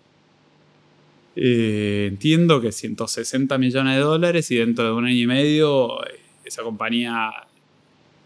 eh, 1.35 2.07
entiendo 2.09 2.61
que 2.61 2.71
160 2.71 3.57
millones 3.57 3.95
de 3.95 4.01
dólares 4.01 4.49
y 4.51 4.55
dentro 4.55 4.85
de 4.85 4.91
un 4.93 5.05
año 5.05 5.17
y 5.17 5.27
medio 5.27 6.01
eh, 6.05 6.17
esa 6.45 6.63
compañía 6.63 7.29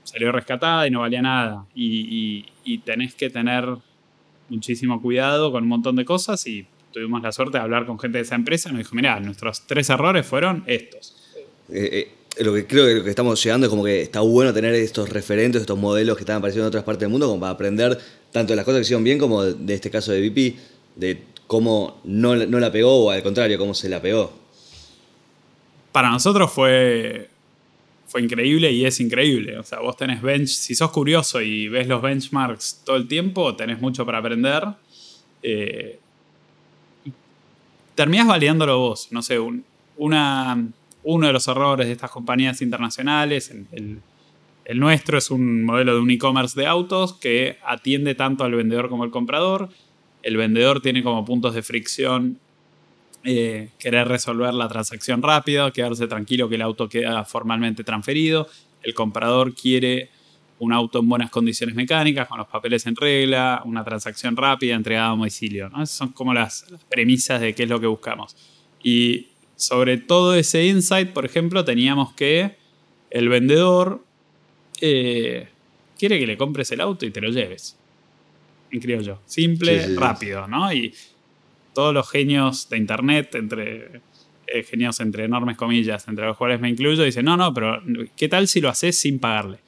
salió 0.03 0.31
rescatada 0.31 0.87
y 0.87 0.91
no 0.91 0.99
valía 0.99 1.23
nada. 1.23 1.65
Y, 1.73 2.45
tenés 2.85 3.15
que 3.15 3.31
tener 3.31 3.65
muchísimo 4.47 5.01
cuidado 5.01 5.51
con 5.51 5.63
un 5.63 5.69
montón 5.69 5.95
de 5.95 6.05
cosas 6.05 6.45
y 6.45 6.67
tuvimos 6.93 7.23
la 7.23 7.31
suerte 7.31 7.57
de 7.57 7.63
hablar 7.63 7.87
con 7.87 7.97
gente 7.97 8.19
de 8.19 8.25
esa 8.25 8.35
empresa 8.35 8.69
y 8.69 8.73
me 8.73 8.79
dijo, 8.79 8.95
mira, 8.95 9.19
nuestros 9.19 9.65
tres 9.65 9.89
errores 9.89 10.27
fueron 10.27 10.63
estos 10.67 11.15
lo 12.39 12.53
que 12.53 12.65
creo 12.65 12.85
que 12.85 12.95
lo 12.95 13.03
que 13.03 13.09
estamos 13.09 13.43
llegando 13.43 13.67
es 13.67 13.69
como 13.69 13.83
que 13.83 14.01
está 14.01 14.21
bueno 14.21 14.53
tener 14.53 14.73
estos 14.73 15.09
referentes, 15.09 15.61
estos 15.61 15.77
modelos 15.77 16.15
que 16.15 16.23
están 16.23 16.37
apareciendo 16.37 16.65
en 16.65 16.69
otras 16.69 16.83
partes 16.83 17.01
del 17.01 17.09
mundo, 17.09 17.27
como 17.27 17.39
para 17.41 17.51
aprender 17.51 17.99
tanto 18.31 18.53
de 18.53 18.55
las 18.55 18.65
cosas 18.65 18.79
que 18.79 18.83
hicieron 18.83 19.03
bien 19.03 19.17
como 19.17 19.43
de 19.43 19.73
este 19.73 19.89
caso 19.89 20.11
de 20.11 20.21
VP, 20.21 20.55
de 20.95 21.23
cómo 21.47 21.99
no, 22.03 22.35
no 22.35 22.59
la 22.59 22.71
pegó 22.71 23.05
o 23.05 23.11
al 23.11 23.23
contrario, 23.23 23.57
cómo 23.57 23.73
se 23.73 23.89
la 23.89 24.01
pegó. 24.01 24.31
Para 25.91 26.11
nosotros 26.11 26.51
fue, 26.51 27.29
fue 28.07 28.21
increíble 28.21 28.71
y 28.71 28.85
es 28.85 28.99
increíble. 28.99 29.57
O 29.57 29.63
sea, 29.63 29.79
vos 29.79 29.97
tenés 29.97 30.21
bench, 30.21 30.49
si 30.49 30.75
sos 30.75 30.91
curioso 30.91 31.41
y 31.41 31.67
ves 31.67 31.87
los 31.87 32.01
benchmarks 32.01 32.81
todo 32.85 32.95
el 32.95 33.07
tiempo, 33.07 33.55
tenés 33.55 33.81
mucho 33.81 34.05
para 34.05 34.19
aprender. 34.19 34.63
Eh, 35.41 35.99
terminás 37.95 38.27
validándolo 38.27 38.79
vos. 38.79 39.07
No 39.11 39.21
sé, 39.21 39.37
una, 39.97 40.67
uno 41.03 41.27
de 41.27 41.33
los 41.33 41.47
errores 41.47 41.87
de 41.87 41.93
estas 41.93 42.11
compañías 42.11 42.61
internacionales, 42.61 43.53
el, 43.71 44.01
nuestro 44.75 45.17
es 45.17 45.31
un 45.31 45.63
modelo 45.63 45.95
de 45.95 45.99
un 45.99 46.11
e-commerce 46.11 46.59
de 46.59 46.67
autos 46.67 47.13
que 47.13 47.57
atiende 47.65 48.13
tanto 48.13 48.43
al 48.43 48.53
vendedor 48.53 48.89
como 48.89 49.03
al 49.03 49.09
comprador. 49.09 49.69
El 50.21 50.37
vendedor 50.37 50.81
tiene 50.81 51.01
como 51.01 51.25
puntos 51.25 51.55
de 51.55 51.63
fricción 51.63 52.39
eh, 53.23 53.69
querer 53.79 54.07
resolver 54.07 54.53
la 54.53 54.67
transacción 54.67 55.23
rápido, 55.23 55.73
quedarse 55.73 56.07
tranquilo 56.07 56.47
que 56.47 56.55
el 56.55 56.61
auto 56.61 56.87
queda 56.87 57.25
formalmente 57.25 57.83
transferido. 57.83 58.47
El 58.83 58.93
comprador 58.93 59.55
quiere 59.55 60.09
un 60.59 60.73
auto 60.73 60.99
en 60.99 61.09
buenas 61.09 61.31
condiciones 61.31 61.75
mecánicas, 61.75 62.27
con 62.27 62.37
los 62.37 62.47
papeles 62.47 62.85
en 62.85 62.95
regla, 62.95 63.61
una 63.65 63.83
transacción 63.83 64.35
rápida, 64.35 64.75
entregada 64.75 65.07
a 65.07 65.11
domicilio. 65.11 65.67
Esas 65.67 65.91
son 65.91 66.09
como 66.09 66.33
las, 66.33 66.65
premisas 66.89 67.41
de 67.41 67.55
qué 67.55 67.63
es 67.63 67.69
lo 67.69 67.79
que 67.79 67.87
buscamos. 67.87 68.35
Y 68.83 69.28
sobre 69.59 69.97
todo 69.97 70.35
ese 70.35 70.65
insight, 70.65 71.11
por 71.11 71.25
ejemplo, 71.25 71.65
teníamos 71.65 72.13
que 72.13 72.55
el 73.09 73.27
vendedor 73.27 74.01
eh, 74.79 75.49
quiere 75.97 76.17
que 76.17 76.25
le 76.25 76.37
compres 76.37 76.71
el 76.71 76.79
auto 76.79 77.05
y 77.05 77.11
te 77.11 77.19
lo 77.19 77.29
lleves. 77.29 77.77
En 78.71 79.01
yo 79.01 79.19
Simple, 79.25 79.95
rápido, 79.97 80.47
¿no? 80.47 80.71
Y 80.71 80.93
todos 81.73 81.93
los 81.93 82.09
genios 82.09 82.69
de 82.69 82.77
Internet, 82.77 83.35
entre 83.35 84.01
eh, 84.47 84.63
genios 84.63 84.97
entre 85.01 85.25
enormes 85.25 85.57
comillas, 85.57 86.07
entre 86.07 86.25
los 86.25 86.37
cuales 86.37 86.61
me 86.61 86.69
incluyo, 86.69 87.03
dicen, 87.03 87.25
no, 87.25 87.35
no, 87.35 87.53
pero 87.53 87.83
¿qué 88.15 88.29
tal 88.29 88.47
si 88.47 88.61
lo 88.61 88.69
haces 88.69 88.97
sin 88.97 89.19
pagarle? 89.19 89.59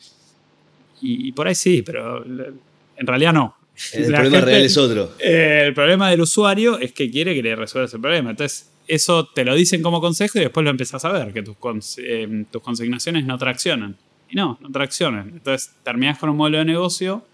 Y, 1.01 1.33
por 1.33 1.47
ahí 1.47 1.55
sí, 1.55 1.81
pero 1.81 2.23
en 2.23 3.07
realidad 3.07 3.33
no. 3.33 3.57
El 3.91 4.13
problema 4.13 4.41
real 4.41 4.61
es 4.61 4.77
otro. 4.77 5.15
Eh, 5.19 5.63
el 5.65 5.73
problema 5.73 6.11
del 6.11 6.21
usuario 6.21 6.79
es 6.79 6.93
que 6.93 7.09
quiere 7.09 7.33
que 7.33 7.41
le 7.43 7.55
resuelvas 7.55 7.93
el 7.93 7.99
problema. 7.99 8.29
Entonces, 8.29 8.70
eso 8.95 9.25
te 9.25 9.45
lo 9.45 9.55
dicen 9.55 9.81
como 9.81 10.01
consejo 10.01 10.37
y 10.37 10.41
después 10.41 10.63
lo 10.65 10.69
empezás 10.69 11.05
a 11.05 11.11
ver, 11.13 11.31
que 11.31 11.41
tus, 11.41 11.55
eh, 11.97 12.45
tus 12.51 12.61
consignaciones 12.61 13.25
no 13.25 13.37
traccionan. 13.37 13.95
Y 14.29 14.35
no, 14.35 14.57
no 14.59 14.69
traccionan. 14.69 15.29
Entonces, 15.29 15.73
terminás 15.83 16.17
con 16.17 16.29
un 16.29 16.37
modelo 16.37 16.57
de 16.57 16.65
negocio 16.65 17.25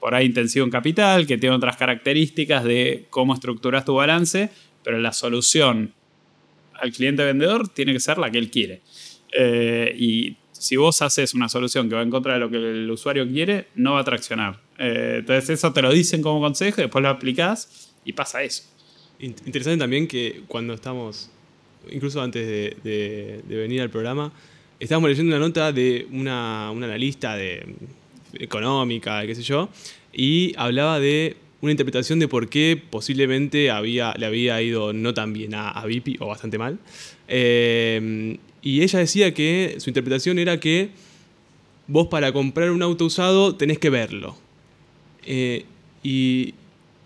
por 0.00 0.16
ahí 0.16 0.26
intensivo 0.26 0.64
en 0.64 0.72
capital, 0.72 1.28
que 1.28 1.38
tiene 1.38 1.54
otras 1.54 1.76
características 1.76 2.64
de 2.64 3.06
cómo 3.10 3.34
estructuras 3.34 3.84
tu 3.84 3.94
balance, 3.94 4.50
pero 4.82 4.98
la 4.98 5.12
solución 5.12 5.92
al 6.74 6.90
cliente 6.90 7.22
vendedor 7.22 7.68
tiene 7.68 7.92
que 7.92 8.00
ser 8.00 8.18
la 8.18 8.28
que 8.28 8.38
él 8.38 8.50
quiere. 8.50 8.82
Eh, 9.32 9.94
y 9.96 10.36
si 10.50 10.74
vos 10.74 11.00
haces 11.02 11.34
una 11.34 11.48
solución 11.48 11.88
que 11.88 11.94
va 11.94 12.02
en 12.02 12.10
contra 12.10 12.34
de 12.34 12.40
lo 12.40 12.50
que 12.50 12.56
el 12.56 12.90
usuario 12.90 13.28
quiere, 13.28 13.68
no 13.76 13.92
va 13.92 14.00
a 14.00 14.04
traccionar. 14.04 14.58
Eh, 14.78 15.18
entonces 15.20 15.50
eso 15.50 15.72
te 15.72 15.80
lo 15.80 15.92
dicen 15.92 16.22
como 16.22 16.40
consejo, 16.40 16.80
después 16.80 17.02
lo 17.02 17.08
aplicás 17.08 17.92
y 18.04 18.14
pasa 18.14 18.42
eso. 18.42 18.64
Interesante 19.22 19.78
también 19.78 20.08
que 20.08 20.42
cuando 20.48 20.74
estamos, 20.74 21.30
incluso 21.90 22.20
antes 22.20 22.44
de, 22.82 23.42
venir 23.46 23.80
al 23.80 23.88
programa, 23.88 24.32
estábamos 24.80 25.10
leyendo 25.10 25.34
una 25.34 25.38
nota 25.38 25.72
de 25.72 26.08
una 26.10 26.68
analista 26.70 27.36
económica, 28.34 29.24
qué 29.24 29.34
sé 29.34 29.42
yo, 29.42 29.68
y 30.12 30.52
hablaba 30.56 30.98
de 30.98 31.36
una 31.60 31.70
interpretación 31.70 32.18
de 32.18 32.26
por 32.26 32.48
qué 32.48 32.82
posiblemente 32.90 33.70
había, 33.70 34.12
le 34.18 34.26
había 34.26 34.60
ido 34.60 34.92
no 34.92 35.14
tan 35.14 35.32
bien 35.32 35.54
a, 35.54 35.70
a 35.70 35.86
Vipi 35.86 36.16
o 36.18 36.26
bastante 36.26 36.58
mal. 36.58 36.80
Eh, 37.28 38.36
y 38.60 38.82
ella 38.82 38.98
decía 38.98 39.32
que 39.34 39.76
su 39.78 39.90
interpretación 39.90 40.40
era 40.40 40.58
que 40.58 40.90
vos 41.86 42.08
para 42.08 42.32
comprar 42.32 42.70
un 42.70 42.82
auto 42.82 43.04
usado 43.04 43.54
tenés 43.54 43.78
que 43.78 43.90
verlo. 43.90 44.36
Eh, 45.24 45.64
y, 46.02 46.54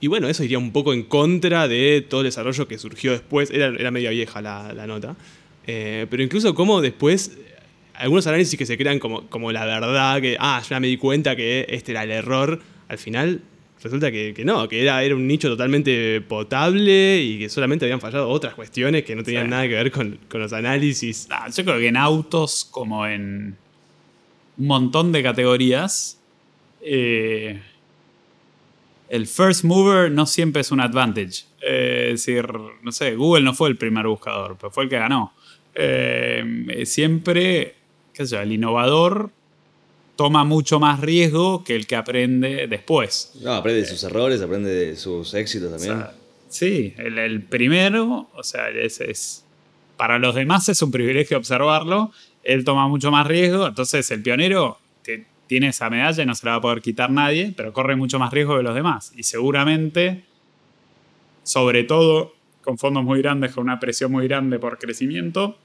bueno, 0.07 0.29
eso 0.29 0.45
iría 0.45 0.59
un 0.59 0.73
poco 0.73 0.93
en 0.93 1.03
contra 1.05 1.69
de 1.69 2.05
todo 2.09 2.21
el 2.21 2.27
desarrollo 2.27 2.69
que 2.69 2.79
surgió 2.79 3.13
después. 3.13 3.51
Era, 3.51 3.67
era 3.67 3.91
media 3.91 4.11
vieja 4.11 4.41
la, 4.43 4.87
nota. 4.87 5.17
Eh, 5.67 6.07
pero 6.11 6.23
incluso 6.23 6.55
como 6.55 6.81
después 6.81 7.39
algunos 7.95 8.27
análisis 8.27 8.59
que 8.59 8.67
se 8.67 8.77
crean 8.77 8.99
como, 8.99 9.29
como 9.29 9.53
la 9.53 9.65
verdad, 9.65 10.21
que, 10.21 10.37
ah, 10.39 10.63
ya 10.69 10.81
me 10.81 10.87
di 10.87 10.97
cuenta 10.97 11.35
que 11.35 11.67
este 11.69 11.93
era 11.93 12.05
el 12.05 12.11
error, 12.11 12.61
al 12.89 12.99
final 12.99 13.43
resulta 13.83 14.11
que, 14.11 14.35
no, 14.45 14.69
que 14.69 14.83
era, 14.83 15.03
era 15.03 15.15
un 15.15 15.27
nicho 15.27 15.49
totalmente 15.49 16.21
potable 16.23 17.23
y 17.23 17.39
que 17.39 17.49
solamente 17.49 17.85
habían 17.85 18.01
fallado 18.01 18.29
otras 18.29 18.55
cuestiones 18.55 19.05
que 19.05 19.15
no 19.15 19.23
tenían 19.23 19.51
nada 19.51 19.69
que 19.69 19.75
ver 19.75 19.91
con, 19.91 20.19
los 20.33 20.53
análisis. 20.53 21.29
yo 21.55 21.65
creo 21.65 21.79
que 21.79 21.89
en 21.89 21.97
autos, 21.97 22.67
como 22.71 23.07
en 23.07 23.57
un 24.59 24.67
montón 24.67 25.13
de 25.13 25.23
categorías, 25.23 26.19
eh, 26.81 27.61
el 29.09 29.27
first 29.27 29.65
mover 29.65 30.11
no 30.11 30.27
siempre 30.27 30.63
es 30.63 30.71
un 30.71 30.81
advantage. 30.81 31.45
Eh, 31.61 32.11
es 32.13 32.25
decir, 32.25 32.47
no 32.83 32.93
sé, 32.93 33.15
Google 33.15 33.45
no 33.45 33.55
fue 33.55 33.69
el 33.69 33.77
primer 33.77 34.07
buscador, 34.07 34.57
pero 34.61 34.71
fue 34.71 34.85
el 34.85 34.91
que 34.91 34.99
ganó. 34.99 35.33
Eh, 35.75 36.83
siempre 36.87 37.75
el 38.19 38.53
innovador 38.53 39.31
toma 40.17 40.45
mucho 40.45 40.81
más 40.81 41.01
riesgo 41.01 41.63
que 41.65 41.77
el 41.77 41.87
que 41.87 41.97
aprende 41.97 42.67
después. 42.67 43.33
No, 43.43 43.53
aprende 43.53 43.83
de 43.83 43.87
sus 43.87 44.03
errores, 44.03 44.41
aprende 44.41 44.71
de 44.71 44.97
sus 44.97 45.35
éxitos 45.35 45.71
también. 45.71 46.07
sí, 46.49 46.95
el, 46.97 47.43
primero, 47.43 48.31
o 48.35 48.43
sea, 48.43 48.71
es, 48.71 49.45
para 49.97 50.19
los 50.19 50.35
demás 50.35 50.69
es 50.71 50.81
un 50.81 50.91
privilegio 50.91 51.37
observarlo, 51.37 52.13
él 52.43 52.65
toma 52.65 52.89
mucho 52.89 53.11
más 53.11 53.27
riesgo, 53.27 53.67
entonces 53.67 54.11
el 54.11 54.23
pionero 54.23 54.79
tiene 55.47 55.69
esa 55.69 55.89
medalla 55.91 56.23
y 56.23 56.27
no 56.27 56.35
se 56.35 56.47
la 56.47 56.53
va 56.53 56.59
a 56.59 56.61
poder 56.61 56.81
quitar 56.81 57.11
nadie, 57.11 57.53
pero 57.57 57.73
corre 57.73 57.97
mucho 57.97 58.19
más 58.19 58.33
riesgo 58.33 58.57
que 58.57 58.63
los 58.63 58.75
demás. 58.75 59.13
Y 59.17 59.23
seguramente, 59.23 60.25
sobre 61.43 61.85
todo 61.85 62.35
con 62.63 62.79
fondos 62.79 63.05
muy 63.05 63.23
grandes, 63.23 63.53
con 63.53 63.65
una 63.65 63.79
presión 63.79 64.11
muy 64.11 64.27
grande 64.27 64.59
por 64.59 64.79
crecimiento, 64.79 65.57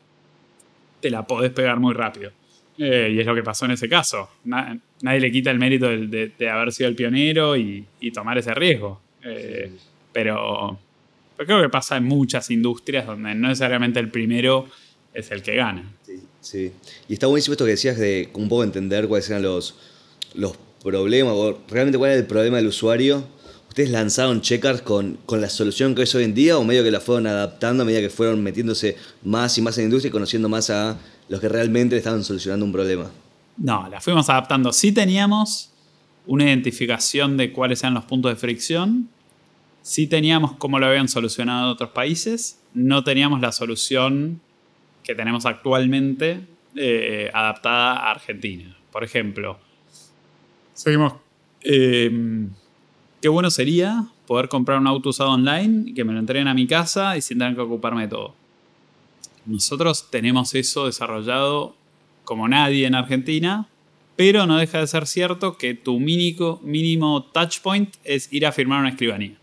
te 0.99 1.09
la 1.09 1.25
podés 1.25 1.51
pegar 1.51 1.79
muy 1.79 1.95
rápido. 1.95 2.31
Eh, 2.77 3.11
y 3.13 3.19
es 3.19 3.25
lo 3.25 3.35
que 3.35 3.43
pasó 3.43 3.65
en 3.65 3.71
ese 3.71 3.89
caso. 3.89 4.29
nadie 4.43 5.19
le 5.19 5.31
quita 5.31 5.51
el 5.51 5.59
mérito 5.59 5.87
de, 5.89 6.49
haber 6.49 6.71
sido 6.71 6.89
el 6.89 6.95
pionero 6.95 7.57
y, 7.57 7.85
tomar 8.13 8.37
ese 8.37 8.53
riesgo. 8.53 9.01
Eh, 9.23 9.71
pero, 10.13 10.79
creo 11.37 11.61
que 11.61 11.69
pasa 11.69 11.97
en 11.97 12.05
muchas 12.05 12.49
industrias 12.51 13.05
donde 13.05 13.33
no 13.35 13.47
necesariamente 13.47 13.99
el 13.99 14.09
primero 14.09 14.67
es 15.13 15.31
el 15.31 15.41
que 15.41 15.55
gana. 15.55 15.83
Sí, 16.03 16.21
sí. 16.41 16.71
Y 17.07 17.13
está 17.13 17.27
buenísimo 17.27 17.53
esto 17.53 17.65
que 17.65 17.71
decías 17.71 17.97
de 17.97 18.29
un 18.33 18.49
poco 18.49 18.63
entender 18.63 19.07
cuáles 19.07 19.29
eran 19.29 19.43
los, 19.43 19.75
los 20.33 20.53
problemas, 20.83 21.33
o 21.35 21.59
realmente 21.69 21.97
cuál 21.97 22.11
era 22.11 22.19
el 22.19 22.27
problema 22.27 22.57
del 22.57 22.67
usuario. 22.67 23.23
¿Ustedes 23.69 23.89
lanzaron 23.89 24.41
checkers 24.41 24.81
con, 24.81 25.17
con, 25.25 25.39
la 25.39 25.47
solución 25.47 25.95
que 25.95 26.01
es 26.01 26.13
hoy 26.13 26.25
en 26.25 26.33
día 26.33 26.57
o 26.57 26.63
medio 26.65 26.83
que 26.83 26.91
la 26.91 26.99
fueron 26.99 27.25
adaptando 27.27 27.83
a 27.83 27.85
medida 27.85 28.01
que 28.01 28.09
fueron 28.09 28.43
metiéndose 28.43 28.97
más 29.23 29.57
y 29.57 29.61
más 29.61 29.77
en 29.77 29.83
la 29.83 29.85
industria 29.85 30.09
y 30.09 30.11
conociendo 30.11 30.49
más 30.49 30.69
a 30.69 30.97
los 31.29 31.39
que 31.39 31.47
realmente 31.47 31.95
estaban 31.95 32.23
solucionando 32.25 32.65
un 32.65 32.73
problema. 32.73 33.09
No, 33.55 33.87
la 33.89 34.01
fuimos 34.01 34.29
adaptando. 34.29 34.73
Sí 34.73 34.91
teníamos 34.91 35.69
una 36.25 36.45
identificación 36.45 37.37
de 37.37 37.53
cuáles 37.53 37.81
eran 37.83 37.93
los 37.93 38.05
puntos 38.05 38.31
de 38.31 38.35
fricción. 38.35 39.09
Sí 39.81 40.07
teníamos 40.07 40.53
cómo 40.57 40.79
lo 40.79 40.87
habían 40.87 41.07
solucionado 41.07 41.71
otros 41.71 41.91
países. 41.91 42.59
No 42.73 43.03
teníamos 43.03 43.39
la 43.39 43.51
solución 43.51 44.41
que 45.03 45.15
tenemos 45.15 45.45
actualmente 45.45 46.41
eh, 46.75 47.29
adaptada 47.33 47.93
a 47.93 48.11
Argentina. 48.11 48.75
Por 48.91 49.03
ejemplo, 49.03 49.59
seguimos. 50.73 51.13
Em, 51.61 52.49
qué 53.21 53.29
bueno 53.29 53.51
sería 53.51 54.05
poder 54.25 54.47
comprar 54.49 54.79
un 54.79 54.87
auto 54.87 55.09
usado 55.09 55.31
online 55.31 55.89
y 55.89 55.93
que 55.93 56.03
me 56.03 56.13
lo 56.13 56.19
entreguen 56.19 56.47
a 56.47 56.53
mi 56.53 56.67
casa 56.67 57.17
y 57.17 57.21
sin 57.21 57.37
tener 57.37 57.55
que 57.55 57.61
ocuparme 57.61 58.03
de 58.03 58.07
todo. 58.07 58.35
Nosotros 59.45 60.09
tenemos 60.09 60.55
eso 60.55 60.85
desarrollado 60.85 61.75
como 62.23 62.47
nadie 62.47 62.85
en 62.85 62.95
Argentina, 62.95 63.67
pero 64.15 64.45
no 64.45 64.57
deja 64.57 64.79
de 64.79 64.87
ser 64.87 65.07
cierto 65.07 65.57
que 65.57 65.73
tu 65.73 65.99
mínimo, 65.99 66.59
mínimo 66.63 67.23
touch 67.23 67.59
point 67.59 67.95
es 68.03 68.31
ir 68.31 68.45
a 68.45 68.51
firmar 68.51 68.79
una 68.79 68.89
escribanía. 68.89 69.37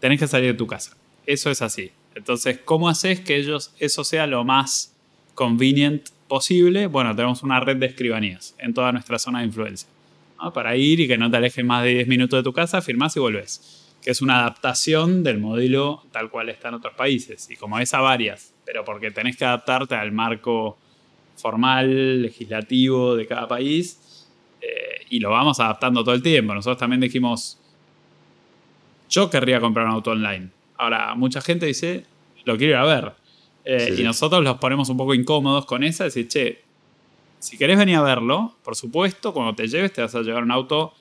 Tenés 0.00 0.18
que 0.18 0.26
salir 0.26 0.52
de 0.52 0.58
tu 0.58 0.66
casa. 0.66 0.96
Eso 1.26 1.50
es 1.50 1.60
así. 1.60 1.90
Entonces, 2.18 2.60
¿cómo 2.64 2.88
haces 2.88 3.20
que 3.20 3.36
ellos, 3.36 3.72
eso 3.78 4.04
sea 4.04 4.26
lo 4.26 4.44
más 4.44 4.94
convenient 5.34 6.10
posible? 6.28 6.86
Bueno, 6.86 7.14
tenemos 7.16 7.42
una 7.42 7.60
red 7.60 7.76
de 7.76 7.86
escribanías 7.86 8.54
en 8.58 8.74
toda 8.74 8.92
nuestra 8.92 9.18
zona 9.18 9.40
de 9.40 9.46
influencia. 9.46 9.88
Para 10.52 10.76
ir 10.76 11.00
y 11.00 11.08
que 11.08 11.18
no 11.18 11.30
te 11.30 11.36
alejes 11.38 11.64
más 11.64 11.82
de 11.82 11.94
10 11.94 12.08
minutos 12.08 12.38
de 12.38 12.44
tu 12.44 12.52
casa, 12.52 12.82
firmás 12.82 13.16
y 13.16 13.20
volvés. 13.20 13.94
Que 14.02 14.10
es 14.10 14.20
una 14.22 14.40
adaptación 14.40 15.24
del 15.24 15.38
modelo 15.38 16.04
tal 16.12 16.30
cual 16.30 16.48
está 16.48 16.68
en 16.68 16.74
otros 16.74 16.94
países. 16.94 17.50
Y 17.50 17.56
como 17.56 17.78
es 17.78 17.94
a 17.94 18.00
varias 18.00 18.52
pero 18.68 18.84
porque 18.84 19.10
tenés 19.10 19.34
que 19.34 19.46
adaptarte 19.46 19.94
al 19.94 20.12
marco 20.12 20.76
formal, 21.36 22.20
legislativo 22.20 23.16
de 23.16 23.26
cada 23.26 23.48
país. 23.48 24.26
eh, 24.60 25.06
y 25.08 25.20
lo 25.20 25.30
vamos 25.30 25.58
adaptando 25.58 26.04
todo 26.04 26.14
el 26.14 26.22
tiempo. 26.22 26.52
Nosotros 26.52 26.76
también 26.76 27.00
dijimos, 27.00 27.58
yo 29.08 29.30
querría 29.30 29.58
comprar 29.58 29.86
un 29.86 29.92
auto 29.92 30.10
online. 30.10 30.50
Ahora, 30.78 31.14
mucha 31.14 31.40
gente 31.40 31.66
dice, 31.66 32.04
lo 32.44 32.56
quiero 32.56 32.72
ir 32.72 32.76
a 32.76 32.84
ver. 32.84 33.12
Eh, 33.64 33.92
Sí, 33.94 34.00
y 34.00 34.04
nosotros 34.04 34.42
los 34.42 34.56
ponemos 34.58 34.88
un 34.88 34.96
poco 34.96 35.12
incómodos 35.12 35.66
con 35.66 35.84
esa, 35.84 36.04
decir, 36.04 36.28
che, 36.28 36.62
si 37.38 37.58
querés 37.58 37.76
venir 37.76 37.96
a 37.96 38.02
verlo, 38.02 38.56
por 38.64 38.74
supuesto, 38.74 39.32
cuando 39.32 39.54
te 39.54 39.68
lleves 39.68 39.92
te 39.92 40.00
vas 40.00 40.14
a 40.14 40.22
llevar 40.22 40.42
un 40.42 40.50
auto 40.50 40.94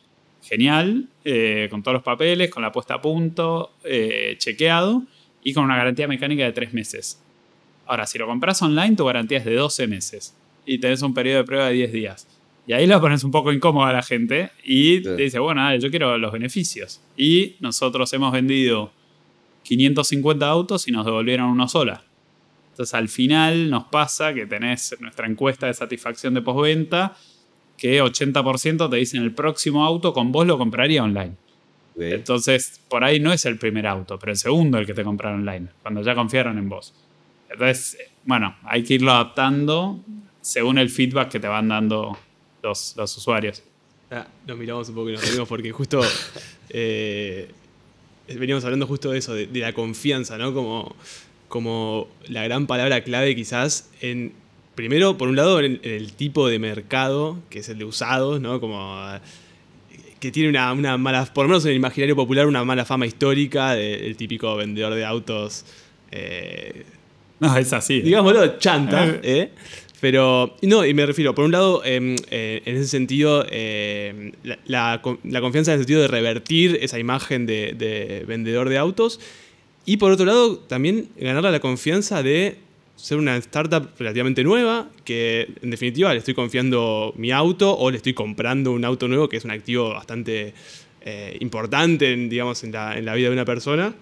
genial, 0.43 1.07
eh, 1.23 1.67
con 1.69 1.81
todos 1.83 1.93
los 1.93 2.03
papeles, 2.03 2.49
con 2.49 2.61
la 2.63 2.71
puesta 2.71 2.95
a 2.95 3.01
punto, 3.01 3.71
eh, 3.83 4.35
chequeado 4.37 5.03
y 5.43 5.53
con 5.53 5.63
una 5.63 5.77
garantía 5.77 6.07
mecánica 6.07 6.43
de 6.43 6.51
tres 6.51 6.73
meses. 6.73 7.21
Ahora, 7.85 8.05
si 8.05 8.17
lo 8.17 8.27
compras 8.27 8.61
online, 8.61 8.95
tu 8.95 9.05
garantía 9.05 9.37
es 9.37 9.45
de 9.45 9.55
12 9.55 9.87
meses 9.87 10.35
y 10.65 10.79
tenés 10.79 11.01
un 11.01 11.13
periodo 11.13 11.37
de 11.37 11.43
prueba 11.45 11.67
de 11.67 11.73
10 11.73 11.91
días. 11.91 12.27
Y 12.67 12.73
ahí 12.73 12.85
lo 12.85 12.99
pones 12.99 13.23
un 13.23 13.31
poco 13.31 13.53
incómodo 13.53 13.85
a 13.85 13.93
la 13.93 14.03
gente 14.03 14.51
y 14.65 15.01
te 15.01 15.15
dice, 15.15 15.39
bueno, 15.39 15.63
dale, 15.63 15.79
yo 15.79 15.89
quiero 15.89 16.17
los 16.17 16.33
beneficios. 16.33 17.01
Y 17.15 17.55
nosotros 17.61 18.11
hemos 18.11 18.33
vendido 18.33 18.91
550 19.67 20.47
autos 20.47 20.87
y 20.87 20.91
nos 20.91 21.05
devolvieron 21.05 21.49
uno 21.49 21.67
sola. 21.67 22.03
Entonces 22.71 22.93
al 22.93 23.09
final 23.09 23.69
nos 23.69 23.85
pasa 23.85 24.33
que 24.33 24.45
tenés 24.45 24.95
nuestra 24.99 25.27
encuesta 25.27 25.67
de 25.67 25.73
satisfacción 25.73 26.33
de 26.33 26.41
postventa 26.41 27.17
que 27.75 28.01
80% 28.01 28.89
te 28.89 28.95
dicen 28.95 29.23
el 29.23 29.33
próximo 29.33 29.83
auto 29.83 30.13
con 30.13 30.31
vos 30.31 30.47
lo 30.47 30.57
compraría 30.57 31.03
online. 31.03 31.35
Entonces, 31.99 32.79
por 32.87 33.03
ahí 33.03 33.19
no 33.19 33.33
es 33.33 33.45
el 33.45 33.57
primer 33.57 33.87
auto, 33.87 34.19
pero 34.19 34.31
el 34.31 34.37
segundo 34.37 34.77
el 34.77 34.85
que 34.85 34.93
te 34.93 35.03
compraron 35.03 35.39
online, 35.39 35.69
cuando 35.81 36.03
ya 36.03 36.13
confiaron 36.13 36.57
en 36.59 36.69
vos. 36.69 36.93
Entonces, 37.49 37.97
bueno, 38.23 38.55
hay 38.63 38.83
que 38.83 38.95
irlo 38.95 39.11
adaptando 39.11 39.99
según 40.39 40.77
el 40.77 40.89
feedback 40.91 41.29
que 41.29 41.39
te 41.39 41.47
van 41.47 41.67
dando 41.67 42.15
los, 42.61 42.95
los 42.95 43.17
usuarios. 43.17 43.63
Ah, 44.11 44.27
nos 44.45 44.57
miramos 44.57 44.87
un 44.89 44.95
poco 44.95 45.09
y 45.09 45.13
nos 45.13 45.27
reímos 45.27 45.47
porque 45.49 45.71
justo 45.71 46.01
eh, 46.69 47.49
veníamos 48.27 48.63
hablando 48.65 48.87
justo 48.87 49.11
de 49.11 49.19
eso, 49.19 49.33
de, 49.33 49.47
de 49.47 49.59
la 49.59 49.73
confianza, 49.73 50.37
¿no? 50.37 50.53
Como, 50.53 50.95
como 51.47 52.07
la 52.27 52.43
gran 52.43 52.67
palabra 52.67 53.01
clave 53.03 53.35
quizás 53.35 53.89
en, 54.01 54.33
primero, 54.75 55.17
por 55.17 55.27
un 55.29 55.35
lado, 55.35 55.59
en, 55.59 55.79
en 55.83 55.91
el 55.93 56.13
tipo 56.13 56.47
de 56.47 56.59
mercado, 56.59 57.39
que 57.49 57.59
es 57.59 57.69
el 57.69 57.77
de 57.77 57.85
usados, 57.85 58.41
¿no? 58.41 58.59
Como 58.59 58.95
eh, 59.13 59.19
que 60.19 60.31
tiene 60.31 60.49
una, 60.49 60.73
una 60.73 60.97
mala, 60.97 61.25
por 61.33 61.45
lo 61.45 61.49
menos 61.49 61.63
en 61.65 61.71
el 61.71 61.77
imaginario 61.77 62.15
popular, 62.15 62.47
una 62.47 62.63
mala 62.63 62.85
fama 62.85 63.05
histórica 63.05 63.73
del 63.75 64.15
típico 64.17 64.55
vendedor 64.55 64.93
de 64.95 65.05
autos. 65.05 65.63
eh, 66.11 66.85
No, 67.39 67.55
es 67.55 67.71
así. 67.73 68.01
digámoslo, 68.01 68.57
chanta, 68.57 69.19
¿eh? 69.23 69.51
Pero, 69.99 70.55
no, 70.61 70.85
y 70.85 70.93
me 70.93 71.05
refiero, 71.07 71.33
por 71.33 71.45
un 71.45 71.51
lado, 71.51 71.83
em, 71.83 72.15
eh, 72.29 72.61
en 72.65 72.75
ese 72.75 72.87
sentido, 72.87 73.45
em, 73.49 74.31
la, 74.43 74.59
la 74.65 74.99
con- 75.01 75.19
la 75.23 75.41
confianza 75.41 75.71
en 75.73 75.79
el 75.79 75.85
sentido 75.85 76.01
de 76.01 76.07
revertir 76.07 76.77
esa 76.81 76.99
imagen 76.99 77.45
de, 77.47 77.73
de 77.73 78.23
vendedor 78.27 78.69
de 78.69 78.77
autos. 78.77 79.19
Y 79.85 79.97
por 79.97 80.11
otro 80.11 80.25
lado, 80.25 80.57
también 80.59 81.07
ganarle 81.17 81.49
la 81.51 81.59
confianza 81.59 82.21
de 82.21 82.57
ser 82.95 83.17
una 83.17 83.37
startup 83.37 83.89
relativamente 83.97 84.43
nueva, 84.43 84.89
que 85.05 85.47
en 85.61 85.69
definitiva 85.71 86.11
le 86.13 86.19
estoy 86.19 86.33
confiando 86.33 87.13
mi 87.15 87.31
auto 87.31 87.75
o 87.75 87.89
le 87.89 87.97
estoy 87.97 88.13
comprando 88.13 88.71
un 88.73 88.83
auto 88.85 89.07
nuevo, 89.07 89.29
que 89.29 89.37
es 89.37 89.45
un 89.45 89.51
activo 89.51 89.89
bastante 89.91 90.53
eh, 91.01 91.37
importante, 91.39 92.11
en, 92.13 92.27
digamos, 92.29 92.63
en 92.63 92.71
la, 92.71 92.97
en 92.97 93.05
la 93.05 93.15
vida 93.15 93.29
de 93.29 93.33
una 93.33 93.45
persona. 93.45 93.95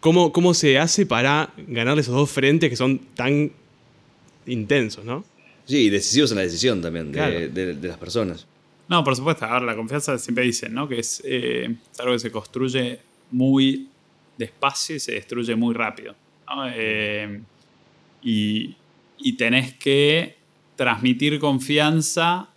¿Cómo, 0.00 0.32
¿Cómo 0.32 0.54
se 0.54 0.78
hace 0.78 1.06
para 1.06 1.52
ganar 1.56 1.98
esos 1.98 2.14
dos 2.14 2.30
frentes 2.30 2.70
que 2.70 2.76
son 2.76 2.98
tan 3.14 3.50
intensos, 4.46 5.04
no? 5.04 5.24
Sí, 5.64 5.86
y 5.86 5.90
decisivos 5.90 6.30
en 6.30 6.36
la 6.36 6.42
decisión 6.42 6.80
también 6.80 7.06
de, 7.10 7.18
Claro. 7.18 7.40
de- 7.48 7.74
de 7.74 7.88
las 7.88 7.98
personas. 7.98 8.46
No, 8.88 9.02
por 9.02 9.16
supuesto. 9.16 9.44
A 9.46 9.54
ver, 9.54 9.62
la 9.62 9.74
confianza 9.74 10.16
siempre 10.18 10.44
dicen, 10.44 10.72
¿no? 10.72 10.86
Que 10.88 11.00
es, 11.00 11.20
eh, 11.24 11.74
es 11.92 12.00
algo 12.00 12.12
que 12.12 12.18
se 12.20 12.30
construye 12.30 13.00
muy 13.32 13.88
despacio 14.38 14.94
y 14.96 15.00
se 15.00 15.12
destruye 15.12 15.56
muy 15.56 15.74
rápido. 15.74 16.14
¿no? 16.48 16.68
Eh, 16.72 17.40
y, 18.22 18.76
y 19.18 19.32
tenés 19.32 19.74
que 19.74 20.36
transmitir 20.76 21.40
confianza 21.40 22.48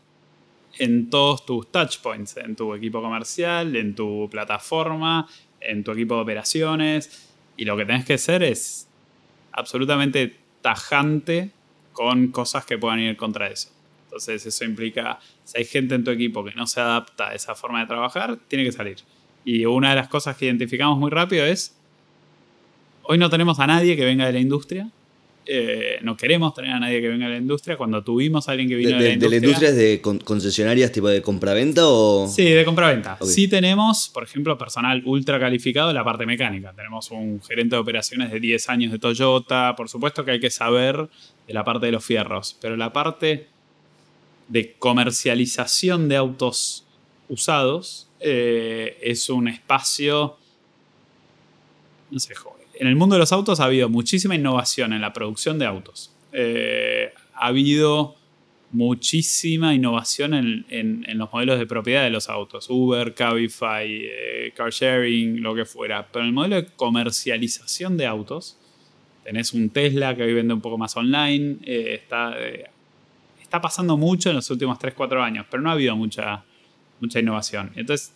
en 0.77 1.09
todos 1.09 1.45
tus 1.47 1.71
touchpoints, 1.71 2.37
en 2.37 2.55
tu 2.55 2.75
equipo 2.75 3.01
comercial, 3.01 3.75
en 3.75 3.95
tu 3.95 4.27
plataforma, 4.29 5.27
en 5.59 5.83
tu 5.83 5.91
equipo 5.93 6.15
de 6.15 6.21
operaciones. 6.21 7.28
Y 7.59 7.65
lo 7.65 7.75
que 7.75 7.85
tenés 7.85 8.05
que 8.05 8.13
hacer 8.13 8.41
es 8.41 8.87
absolutamente 9.51 10.33
tajante 10.61 11.51
con 11.91 12.29
cosas 12.29 12.65
que 12.65 12.77
puedan 12.77 12.99
ir 12.99 13.17
contra 13.17 13.49
eso. 13.49 13.67
Entonces 14.05 14.45
eso 14.45 14.63
implica, 14.63 15.19
si 15.43 15.57
hay 15.57 15.65
gente 15.65 15.95
en 15.95 16.05
tu 16.05 16.11
equipo 16.11 16.41
que 16.45 16.53
no 16.53 16.65
se 16.67 16.79
adapta 16.79 17.27
a 17.27 17.33
esa 17.33 17.55
forma 17.55 17.81
de 17.81 17.87
trabajar, 17.87 18.37
tiene 18.47 18.63
que 18.63 18.71
salir. 18.71 18.99
Y 19.43 19.65
una 19.65 19.89
de 19.89 19.97
las 19.97 20.07
cosas 20.07 20.37
que 20.37 20.45
identificamos 20.45 20.97
muy 20.97 21.11
rápido 21.11 21.45
es, 21.45 21.75
hoy 23.03 23.17
no 23.17 23.29
tenemos 23.29 23.59
a 23.59 23.67
nadie 23.67 23.97
que 23.97 24.05
venga 24.05 24.25
de 24.25 24.31
la 24.31 24.39
industria, 24.39 24.89
eh, 25.51 25.97
no 26.03 26.15
queremos 26.15 26.53
tener 26.53 26.69
a 26.71 26.79
nadie 26.79 27.01
que 27.01 27.07
venga 27.09 27.25
de 27.25 27.31
la 27.31 27.37
industria, 27.39 27.75
cuando 27.75 28.03
tuvimos 28.03 28.47
a 28.47 28.51
alguien 28.51 28.69
que 28.69 28.75
De, 28.75 28.79
vino 28.85 28.91
de, 28.91 28.95
de- 28.97 29.03
la 29.03 29.07
de 29.09 29.13
industria... 29.15 29.39
la 29.39 29.45
industria 29.47 29.69
es 29.69 29.75
de 29.77 30.01
con- 30.01 30.19
concesionarias 30.19 30.91
tipo 30.91 31.07
de 31.07 31.21
compraventa 31.23 31.81
o...? 31.87 32.27
Sí, 32.27 32.43
de 32.43 32.63
compra-venta. 32.63 33.17
Sí 33.23 33.47
tenemos, 33.47 34.09
por 34.13 34.23
ejemplo, 34.23 34.55
personal 34.59 35.01
ultra 35.05 35.39
calificado 35.39 35.89
en 35.89 35.95
la 35.95 36.03
parte 36.03 36.25
mecánica. 36.27 36.71
Tenemos 36.75 37.09
un 37.09 37.41
gerente 37.41 37.75
de 37.75 37.79
operaciones 37.81 38.31
de 38.31 38.39
10 38.39 38.69
años 38.69 38.91
de 38.91 38.99
Toyota. 38.99 39.73
Por 39.75 39.89
supuesto 39.89 40.23
que 40.23 40.31
hay 40.31 40.39
que 40.39 40.51
saber 40.51 41.09
de 41.47 41.53
la 41.53 41.63
parte 41.63 41.87
de 41.87 41.93
los 41.93 42.05
fierros. 42.05 42.55
Pero 42.61 42.77
la 42.77 42.93
parte 42.93 43.47
de 44.49 44.73
comercialización 44.77 46.09
de 46.09 46.15
autos 46.17 46.85
usados 47.27 48.07
eh, 48.19 48.97
es 49.01 49.29
un 49.29 49.47
espacio... 49.47 50.37
No 52.11 52.19
sé, 52.19 52.33
jo- 52.35 52.55
en 52.79 52.87
el 52.87 52.95
mundo 52.95 53.15
de 53.15 53.19
los 53.19 53.33
autos 53.33 53.59
ha 53.59 53.65
habido 53.65 53.89
muchísima 53.89 54.35
innovación 54.35 54.93
en 54.93 55.01
la 55.01 55.11
producción 55.11 55.59
de 55.59 55.65
autos. 55.65 56.15
Eh, 56.31 57.11
ha 57.33 57.47
habido 57.47 58.15
muchísima 58.71 59.73
innovación 59.73 60.33
en, 60.33 61.05
los 61.17 61.31
modelos 61.33 61.59
de 61.59 61.65
propiedad 61.65 62.03
de 62.03 62.09
los 62.09 62.29
autos. 62.29 62.67
Uber, 62.69 63.13
Cabify, 63.13 63.85
eh, 63.85 64.53
car 64.55 64.71
sharing, 64.71 65.41
lo 65.41 65.53
que 65.53 65.65
fuera. 65.65 66.07
Pero 66.09 66.23
en 66.23 66.27
el 66.27 66.33
modelo 66.33 66.55
de 66.55 66.67
comercialización 66.67 67.97
de 67.97 68.05
autos, 68.05 68.57
tenés 69.25 69.51
un 69.51 69.69
Tesla 69.71 70.15
que 70.15 70.23
hoy 70.23 70.33
vende 70.33 70.53
un 70.53 70.61
poco 70.61 70.77
más 70.77 70.95
online. 70.95 71.57
eh, 71.65 71.95
está, 71.95 72.33
está 73.41 73.59
pasando 73.59 73.97
mucho 73.97 74.29
en 74.29 74.37
los 74.37 74.49
últimos 74.51 74.79
3-4 74.79 75.21
años, 75.21 75.45
pero 75.51 75.61
no 75.61 75.69
ha 75.69 75.73
habido 75.73 75.97
mucha, 75.97 76.45
mucha 77.01 77.19
innovación. 77.19 77.71
Entonces, 77.75 78.13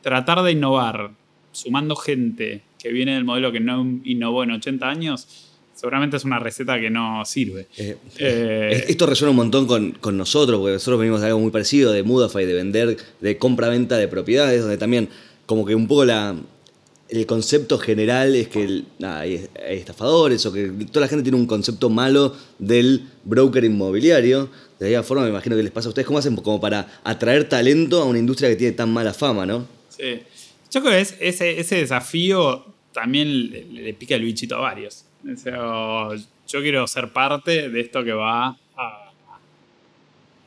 tratar 0.00 0.42
de 0.42 0.52
innovar 0.52 1.10
sumando 1.52 1.96
gente 1.96 2.62
que 2.82 2.90
viene 2.90 3.14
del 3.14 3.24
modelo 3.24 3.52
que 3.52 3.60
no 3.60 3.80
innovó 4.04 4.42
en 4.44 4.52
80 4.52 4.88
años, 4.88 5.26
seguramente 5.74 6.16
es 6.16 6.24
una 6.24 6.38
receta 6.38 6.78
que 6.80 6.90
no 6.90 7.24
sirve. 7.24 7.66
Eh, 7.76 7.96
Eh, 8.18 8.68
es- 8.72 8.90
Esto 8.90 9.06
resuena 9.06 9.30
un 9.30 9.36
montón 9.36 9.66
con, 9.66 9.92
con 9.92 10.16
nosotros, 10.16 10.58
porque 10.60 10.74
nosotros 10.74 10.98
venimos 10.98 11.20
de 11.20 11.28
algo 11.28 11.40
muy 11.40 11.50
parecido, 11.50 11.92
de 11.92 12.02
Mudafy, 12.02 12.44
de 12.44 12.54
vender, 12.54 12.96
de 13.20 13.38
compra-venta 13.38 13.96
de 13.96 14.08
propiedades, 14.08 14.60
donde 14.62 14.76
también 14.78 15.08
como 15.46 15.64
que 15.66 15.74
un 15.74 15.86
poco 15.88 16.04
la, 16.04 16.36
el 17.08 17.26
concepto 17.26 17.78
general 17.78 18.34
es 18.36 18.48
que 18.48 18.82
nada, 18.98 19.20
hay 19.20 19.48
estafadores 19.68 20.44
o 20.46 20.52
que 20.52 20.68
toda 20.92 21.00
la 21.06 21.08
gente 21.08 21.22
tiene 21.24 21.38
un 21.38 21.46
concepto 21.46 21.90
malo 21.90 22.36
del 22.58 23.06
broker 23.24 23.64
inmobiliario. 23.64 24.48
De 24.78 24.86
alguna 24.86 25.02
forma 25.02 25.22
me 25.24 25.30
imagino 25.30 25.56
que 25.56 25.62
les 25.62 25.72
pasa 25.72 25.88
a 25.88 25.90
ustedes, 25.90 26.06
¿cómo 26.06 26.18
hacen 26.18 26.36
como 26.36 26.60
para 26.60 26.86
atraer 27.04 27.48
talento 27.48 28.00
a 28.00 28.04
una 28.04 28.18
industria 28.18 28.48
que 28.48 28.56
tiene 28.56 28.72
tan 28.74 28.92
mala 28.92 29.12
fama, 29.12 29.44
no? 29.44 29.66
Sí. 29.88 30.20
Yo 30.70 30.80
creo 30.80 30.92
que 30.92 31.00
es- 31.00 31.16
ese, 31.20 31.58
ese 31.60 31.76
desafío 31.76 32.66
también 32.92 33.50
le, 33.50 33.64
le 33.64 33.94
pica 33.94 34.14
el 34.14 34.22
bichito 34.24 34.56
a 34.56 34.60
varios. 34.60 35.04
Yo 36.48 36.60
quiero 36.62 36.86
ser 36.86 37.12
parte 37.12 37.68
de 37.68 37.80
esto 37.80 38.02
que 38.02 38.12
va 38.12 38.48
a, 38.76 39.12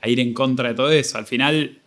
a 0.01 0.09
ir 0.09 0.19
en 0.19 0.33
contra 0.33 0.69
de 0.69 0.75
todo 0.75 0.91
eso. 0.91 1.17
Al 1.17 1.25
final, 1.25 1.79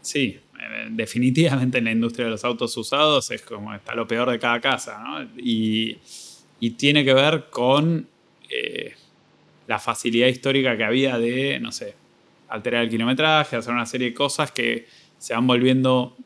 sí, 0.00 0.38
eh, 0.60 0.86
definitivamente 0.90 1.78
en 1.78 1.84
la 1.84 1.92
industria 1.92 2.26
de 2.26 2.32
los 2.32 2.44
autos 2.44 2.76
usados 2.76 3.30
es 3.30 3.42
como 3.42 3.74
está 3.74 3.94
lo 3.94 4.06
peor 4.06 4.30
de 4.30 4.38
cada 4.38 4.60
casa, 4.60 5.02
¿no? 5.02 5.22
Y, 5.38 5.96
y 6.60 6.70
tiene 6.72 7.04
que 7.04 7.14
ver 7.14 7.46
con 7.50 8.06
eh, 8.50 8.94
la 9.66 9.78
facilidad 9.78 10.26
histórica 10.28 10.76
que 10.76 10.84
había 10.84 11.18
de, 11.18 11.58
no 11.60 11.72
sé, 11.72 11.94
alterar 12.48 12.84
el 12.84 12.90
kilometraje, 12.90 13.56
hacer 13.56 13.72
una 13.72 13.86
serie 13.86 14.08
de 14.08 14.14
cosas 14.14 14.52
que 14.52 14.86
se 15.18 15.34
van 15.34 15.46
volviendo 15.46 16.16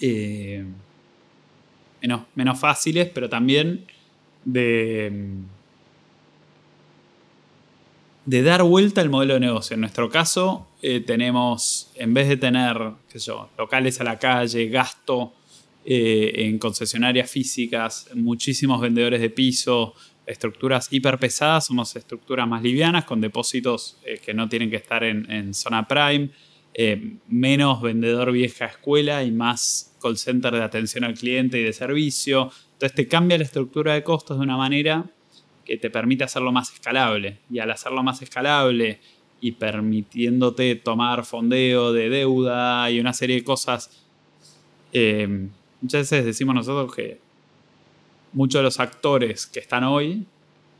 eh, 0.00 0.64
menos, 2.02 2.22
menos 2.34 2.58
fáciles, 2.58 3.08
pero 3.12 3.28
también 3.28 3.86
de, 4.44 5.12
de 8.24 8.42
dar 8.42 8.62
vuelta 8.62 9.00
al 9.00 9.10
modelo 9.10 9.34
de 9.34 9.40
negocio. 9.40 9.74
En 9.74 9.80
nuestro 9.80 10.08
caso, 10.08 10.68
eh, 10.82 11.00
tenemos, 11.00 11.90
en 11.94 12.14
vez 12.14 12.28
de 12.28 12.36
tener, 12.36 12.78
yo, 13.14 13.50
locales 13.56 14.00
a 14.00 14.04
la 14.04 14.18
calle, 14.18 14.68
gasto 14.68 15.34
eh, 15.84 16.32
en 16.36 16.58
concesionarias 16.58 17.30
físicas, 17.30 18.08
muchísimos 18.14 18.80
vendedores 18.80 19.20
de 19.20 19.30
piso, 19.30 19.94
estructuras 20.26 20.92
hiperpesadas, 20.92 21.66
somos 21.66 21.94
estructuras 21.94 22.48
más 22.48 22.62
livianas 22.62 23.04
con 23.04 23.20
depósitos 23.20 23.98
que 24.24 24.34
no 24.34 24.48
tienen 24.48 24.70
que 24.70 24.76
estar 24.76 25.04
en, 25.04 25.54
zona 25.54 25.86
prime, 25.86 26.30
eh, 26.78 27.14
menos 27.26 27.80
vendedor 27.80 28.32
vieja 28.32 28.66
escuela 28.66 29.24
y 29.24 29.30
más 29.30 29.96
call 30.02 30.18
center 30.18 30.52
de 30.52 30.62
atención 30.62 31.04
al 31.04 31.14
cliente 31.14 31.58
y 31.58 31.62
de 31.62 31.72
servicio. 31.72 32.50
Entonces 32.74 32.94
te 32.94 33.08
cambia 33.08 33.38
la 33.38 33.44
estructura 33.44 33.94
de 33.94 34.02
costos 34.02 34.36
de 34.36 34.44
una 34.44 34.58
manera 34.58 35.06
que 35.64 35.78
te 35.78 35.88
permite 35.88 36.24
hacerlo 36.24 36.52
más 36.52 36.70
escalable. 36.70 37.38
Y 37.50 37.60
al 37.60 37.70
hacerlo 37.70 38.02
más 38.02 38.20
escalable 38.20 39.00
y 39.40 39.52
permitiéndote 39.52 40.74
tomar 40.74 41.24
fondeo 41.24 41.94
de 41.94 42.10
deuda 42.10 42.90
y 42.90 43.00
una 43.00 43.14
serie 43.14 43.36
de 43.36 43.44
cosas, 43.44 44.04
eh, 44.92 45.48
muchas 45.80 46.02
veces 46.02 46.26
decimos 46.26 46.54
nosotros 46.56 46.94
que 46.94 47.18
muchos 48.34 48.58
de 48.58 48.64
los 48.64 48.80
actores 48.80 49.46
que 49.46 49.60
están 49.60 49.82
hoy 49.84 50.26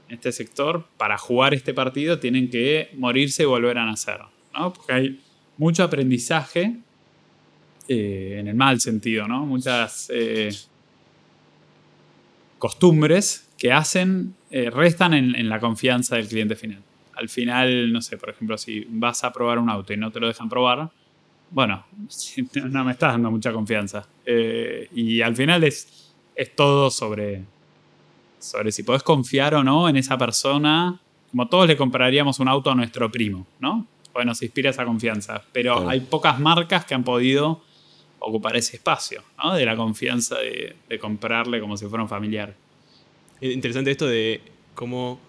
en 0.08 0.14
este 0.14 0.30
sector, 0.30 0.86
para 0.98 1.16
jugar 1.16 1.54
este 1.54 1.72
partido, 1.72 2.18
tienen 2.18 2.50
que 2.50 2.90
morirse 2.98 3.44
y 3.44 3.46
volver 3.46 3.78
a 3.78 3.86
nacer. 3.86 4.20
¿no? 4.54 4.74
Porque 4.74 4.92
hay 4.92 5.20
mucho 5.58 5.84
aprendizaje 5.84 6.76
eh, 7.88 8.36
en 8.38 8.48
el 8.48 8.54
mal 8.54 8.80
sentido, 8.80 9.26
¿no? 9.28 9.46
Muchas 9.46 10.10
eh, 10.12 10.50
costumbres 12.58 13.48
que 13.58 13.72
hacen, 13.72 14.34
eh, 14.50 14.70
restan 14.70 15.14
en, 15.14 15.48
la 15.48 15.60
confianza 15.60 16.16
del 16.16 16.28
cliente 16.28 16.56
final. 16.56 16.82
Al 17.14 17.28
final, 17.28 17.92
no 17.92 18.02
sé, 18.02 18.18
por 18.18 18.30
ejemplo, 18.30 18.58
si 18.58 18.86
vas 18.88 19.24
a 19.24 19.32
probar 19.32 19.58
un 19.58 19.70
auto 19.70 19.92
y 19.92 19.96
no 19.96 20.10
te 20.10 20.20
lo 20.20 20.28
dejan 20.28 20.48
probar, 20.48 20.90
bueno, 21.50 21.86
no 22.64 22.84
me 22.84 22.92
estás 22.92 23.12
dando 23.12 23.30
mucha 23.30 23.52
confianza. 23.52 24.06
y 24.94 25.20
al 25.22 25.34
final 25.36 25.64
es 25.64 26.06
es 26.36 26.54
todo 26.54 26.90
sobre, 26.90 27.44
sobre 28.38 28.70
si 28.70 28.82
podés 28.82 29.02
confiar 29.02 29.54
o 29.54 29.64
no 29.64 29.88
en 29.88 29.96
esa 29.96 30.16
persona. 30.16 31.00
Como 31.30 31.48
todos 31.48 31.66
le 31.66 31.76
compraríamos 31.76 32.38
un 32.38 32.48
auto 32.48 32.70
a 32.70 32.74
nuestro 32.74 33.10
primo, 33.10 33.46
¿no? 33.58 33.86
Bueno, 34.16 34.34
se 34.34 34.46
inspira 34.46 34.70
esa 34.70 34.86
confianza. 34.86 35.42
Pero 35.52 35.86
hay 35.90 36.00
pocas 36.00 36.40
marcas 36.40 36.86
que 36.86 36.94
han 36.94 37.04
podido 37.04 37.62
ocupar 38.18 38.56
ese 38.56 38.76
espacio, 38.76 39.22
¿no? 39.36 39.54
De 39.54 39.66
la 39.66 39.76
confianza 39.76 40.36
de, 40.38 40.98
comprarle 40.98 41.60
como 41.60 41.76
si 41.76 41.84
fuera 41.84 42.02
un 42.02 42.08
familiar. 42.08 42.54
Interesante 43.42 43.90
esto 43.90 44.06
de 44.06 44.40
cómo 44.74 45.20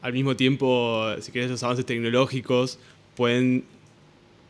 al 0.00 0.12
mismo 0.12 0.36
tiempo, 0.36 1.06
si 1.20 1.32
querés, 1.32 1.50
los 1.50 1.62
avances 1.64 1.84
tecnológicos 1.86 2.78
pueden, 3.16 3.64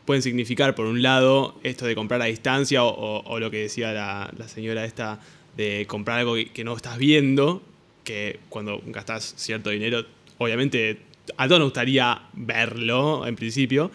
pueden 0.05 0.21
significar, 0.21 0.75
por 0.75 0.85
un 0.85 1.01
lado, 1.01 1.55
esto 1.63 1.87
de 1.87 1.95
comprar 1.95 2.21
a 2.21 2.25
distancia 2.25 2.83
o, 2.83 3.39
lo 3.39 3.49
que 3.49 3.61
decía 3.61 3.93
la, 3.93 4.31
la 4.37 4.47
señora 4.47 4.85
esta 4.85 5.19
de 5.57 5.87
comprar 5.87 6.19
algo 6.19 6.35
que 6.53 6.63
no 6.63 6.75
estás 6.75 6.99
viendo, 6.99 7.63
que 8.03 8.39
cuando 8.49 8.79
gastas 8.85 9.33
cierto 9.37 9.71
dinero, 9.71 10.05
obviamente 10.37 10.99
a 11.37 11.47
todos 11.47 11.59
nos 11.59 11.67
gustaría 11.67 12.21
verlo 12.33 13.25
en 13.25 13.35
principio, 13.35 13.91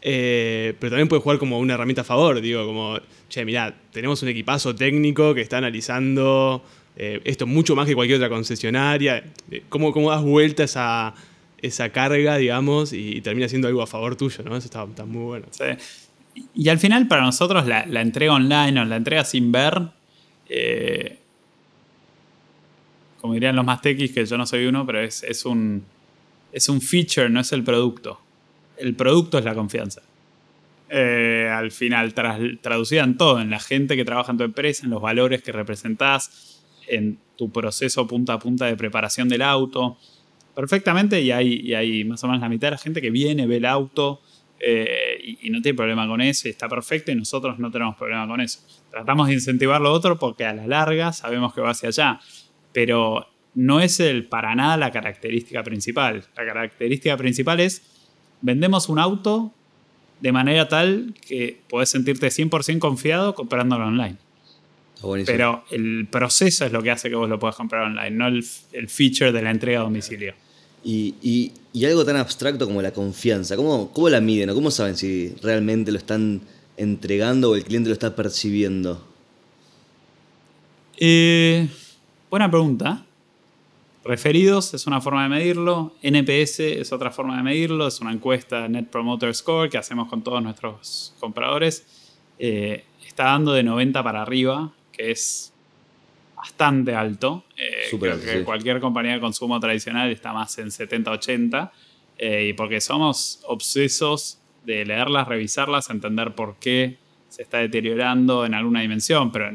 eh, 0.00 0.74
pero 0.78 0.90
también 0.90 1.08
puede 1.08 1.22
jugar 1.22 1.38
como 1.38 1.58
una 1.58 1.74
herramienta 1.74 2.02
a 2.02 2.04
favor, 2.04 2.40
digo, 2.40 2.64
como, 2.66 2.98
che, 3.28 3.44
mirá, 3.44 3.74
tenemos 3.92 4.22
un 4.22 4.28
equipazo 4.28 4.74
técnico 4.74 5.34
que 5.34 5.40
está 5.40 5.58
analizando 5.58 6.62
eh, 6.96 7.20
esto 7.24 7.46
mucho 7.46 7.74
más 7.74 7.86
que 7.86 7.94
cualquier 7.94 8.18
otra 8.18 8.28
concesionaria, 8.28 9.24
eh, 9.50 9.62
¿cómo, 9.68 9.92
cómo 9.92 10.10
das 10.10 10.22
vuelta 10.22 10.64
esa, 10.64 11.14
esa 11.60 11.90
carga, 11.90 12.36
digamos, 12.36 12.92
y, 12.92 13.20
termina 13.20 13.48
siendo 13.48 13.68
algo 13.68 13.82
a 13.82 13.86
favor 13.86 14.16
tuyo, 14.16 14.44
¿no? 14.44 14.56
Eso 14.56 14.66
está, 14.66 14.84
está 14.84 15.04
muy 15.04 15.24
bueno. 15.24 15.46
Y 16.54 16.68
al 16.68 16.78
final 16.78 17.08
para 17.08 17.22
nosotros 17.22 17.66
la, 17.66 18.00
entrega 18.00 18.32
online 18.32 18.80
o 18.80 18.84
la 18.84 18.96
entrega 18.96 19.24
sin 19.24 19.50
ver 19.50 19.90
como 23.20 23.34
dirían 23.34 23.56
los 23.56 23.64
más 23.64 23.80
techis, 23.80 24.12
que 24.12 24.24
yo 24.24 24.38
no 24.38 24.46
soy 24.46 24.66
uno, 24.66 24.86
pero 24.86 25.00
es, 25.00 25.44
un, 25.44 25.84
es 26.52 26.68
un 26.68 26.80
feature, 26.80 27.28
no 27.28 27.40
es 27.40 27.52
el 27.52 27.64
producto. 27.64 28.20
El 28.76 28.94
producto 28.94 29.38
es 29.38 29.44
la 29.44 29.54
confianza. 29.54 30.02
Eh, 30.90 31.50
al 31.52 31.70
final, 31.70 32.14
traducida 32.14 33.04
en 33.04 33.16
todo, 33.16 33.40
en 33.40 33.50
la 33.50 33.58
gente 33.58 33.96
que 33.96 34.04
trabaja 34.04 34.32
en 34.32 34.38
tu 34.38 34.44
empresa, 34.44 34.84
en 34.84 34.90
los 34.90 35.02
valores 35.02 35.42
que 35.42 35.52
representás, 35.52 36.62
en 36.86 37.18
tu 37.36 37.50
proceso 37.50 38.06
punta 38.06 38.34
a 38.34 38.38
punta 38.38 38.66
de 38.66 38.76
preparación 38.76 39.28
del 39.28 39.42
auto. 39.42 39.98
Perfectamente, 40.54 41.20
y 41.20 41.30
hay, 41.30 41.60
y 41.60 41.74
hay 41.74 42.04
más 42.04 42.24
o 42.24 42.26
menos 42.26 42.40
la 42.40 42.48
mitad 42.48 42.68
de 42.68 42.72
la 42.72 42.78
gente 42.78 43.00
que 43.00 43.10
viene, 43.10 43.46
ve 43.46 43.56
el 43.56 43.66
auto, 43.66 44.20
eh, 44.60 45.36
y, 45.42 45.50
no 45.50 45.62
tiene 45.62 45.76
problema 45.76 46.08
con 46.08 46.20
eso 46.20 46.48
y 46.48 46.50
está 46.50 46.68
perfecto 46.68 47.12
y 47.12 47.14
nosotros 47.14 47.60
no 47.60 47.70
tenemos 47.70 47.96
problema 47.96 48.26
con 48.26 48.40
eso. 48.40 48.60
Tratamos 48.90 49.28
de 49.28 49.34
incentivar 49.34 49.80
lo 49.80 49.92
otro 49.92 50.18
porque 50.18 50.44
a 50.44 50.52
la 50.52 50.66
larga 50.66 51.12
sabemos 51.12 51.54
que 51.54 51.60
va 51.60 51.70
hacia 51.70 51.90
allá, 51.90 52.20
pero 52.72 53.28
no 53.54 53.80
es 53.80 54.00
el, 54.00 54.26
para 54.26 54.54
nada 54.54 54.76
la 54.76 54.90
característica 54.90 55.62
principal. 55.62 56.24
La 56.36 56.44
característica 56.44 57.16
principal 57.16 57.60
es 57.60 57.82
vendemos 58.40 58.88
un 58.88 58.98
auto 58.98 59.52
de 60.20 60.32
manera 60.32 60.68
tal 60.68 61.14
que 61.26 61.60
puedes 61.68 61.90
sentirte 61.90 62.28
100% 62.28 62.78
confiado 62.78 63.34
comprándolo 63.34 63.86
online. 63.86 64.16
Pero 65.26 65.64
el 65.70 66.08
proceso 66.10 66.64
es 66.64 66.72
lo 66.72 66.82
que 66.82 66.90
hace 66.90 67.08
que 67.08 67.14
vos 67.14 67.28
lo 67.28 67.38
puedas 67.38 67.54
comprar 67.54 67.84
online, 67.84 68.10
no 68.10 68.26
el, 68.26 68.44
el 68.72 68.88
feature 68.88 69.30
de 69.30 69.42
la 69.42 69.50
entrega 69.50 69.80
a 69.80 69.82
domicilio. 69.84 70.34
Y, 70.84 71.52
algo 71.84 72.04
tan 72.04 72.16
abstracto 72.16 72.66
como 72.66 72.82
la 72.82 72.92
confianza, 72.92 73.56
¿cómo, 73.56 73.92
cómo 73.92 74.08
la 74.08 74.20
miden 74.20 74.50
o 74.50 74.54
cómo 74.54 74.70
saben 74.70 74.96
si 74.96 75.34
realmente 75.42 75.92
lo 75.92 75.98
están 75.98 76.40
entregando 76.76 77.50
o 77.50 77.54
el 77.54 77.64
cliente 77.64 77.88
lo 77.88 77.92
está 77.92 78.16
percibiendo? 78.16 79.04
Eh, 80.96 81.68
buena 82.30 82.50
pregunta. 82.50 83.04
Referidos 84.08 84.72
es 84.72 84.86
una 84.86 85.02
forma 85.02 85.24
de 85.24 85.28
medirlo, 85.28 85.94
NPS 86.00 86.60
es 86.60 86.92
otra 86.92 87.10
forma 87.10 87.36
de 87.36 87.42
medirlo, 87.42 87.86
es 87.86 88.00
una 88.00 88.10
encuesta 88.10 88.66
Net 88.66 88.86
Promoter 88.86 89.34
Score 89.34 89.68
que 89.68 89.76
hacemos 89.76 90.08
con 90.08 90.22
todos 90.22 90.42
nuestros 90.42 91.14
compradores. 91.20 91.84
Eh, 92.38 92.84
está 93.06 93.24
dando 93.24 93.52
de 93.52 93.62
90 93.62 94.02
para 94.02 94.22
arriba, 94.22 94.72
que 94.92 95.10
es 95.10 95.52
bastante 96.34 96.94
alto. 96.94 97.44
Eh, 97.54 97.94
creo 98.00 98.18
que 98.18 98.44
cualquier 98.44 98.80
compañía 98.80 99.12
de 99.12 99.20
consumo 99.20 99.60
tradicional 99.60 100.10
está 100.10 100.32
más 100.32 100.56
en 100.56 100.68
70-80. 100.68 101.70
Eh, 102.16 102.46
y 102.48 102.52
porque 102.54 102.80
somos 102.80 103.42
obsesos 103.46 104.38
de 104.64 104.86
leerlas, 104.86 105.28
revisarlas, 105.28 105.90
entender 105.90 106.34
por 106.34 106.56
qué 106.56 106.96
se 107.28 107.42
está 107.42 107.58
deteriorando 107.58 108.46
en 108.46 108.54
alguna 108.54 108.80
dimensión, 108.80 109.30
pero 109.30 109.50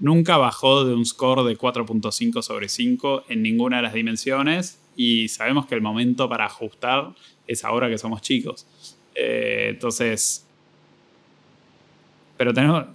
nunca 0.00 0.38
bajó 0.38 0.84
de 0.84 0.94
un 0.94 1.04
score 1.04 1.44
de 1.44 1.56
4.5 1.56 2.42
sobre 2.42 2.68
5 2.68 3.24
en 3.28 3.42
ninguna 3.42 3.76
de 3.76 3.82
las 3.82 3.92
dimensiones 3.92 4.80
y 4.96 5.28
sabemos 5.28 5.66
que 5.66 5.74
el 5.74 5.82
momento 5.82 6.28
para 6.28 6.46
ajustar 6.46 7.14
es 7.46 7.64
ahora 7.64 7.88
que 7.88 7.98
somos 7.98 8.22
chicos. 8.22 8.66
Eh, 9.14 9.68
entonces, 9.70 10.46
pero 12.36 12.52
tenemos, 12.54 12.86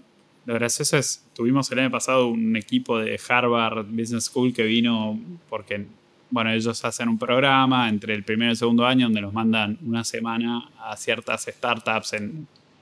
lo 0.46 0.54
gracioso 0.56 0.98
es, 0.98 1.26
tuvimos 1.36 1.72
el 1.72 1.80
año 1.80 1.92
pasado 1.92 2.28
un 2.28 2.56
equipo 2.56 2.98
de 3.00 3.20
Harvard 3.28 3.86
Business 3.86 4.26
School 4.26 4.54
que 4.54 4.64
vino 4.64 5.20
porque, 5.50 5.86
bueno, 6.30 6.52
ellos 6.52 6.84
hacen 6.84 7.10
un 7.10 7.20
programa 7.20 7.88
entre 7.90 8.14
el 8.14 8.24
primero 8.24 8.50
y 8.50 8.54
el 8.54 8.58
segundo 8.58 8.86
año 8.86 9.06
donde 9.06 9.22
los 9.22 9.34
mandan 9.34 9.78
una 9.86 10.04
semana 10.04 10.70
a 10.80 10.98
ciertas 10.98 11.46
startups, 11.46 12.16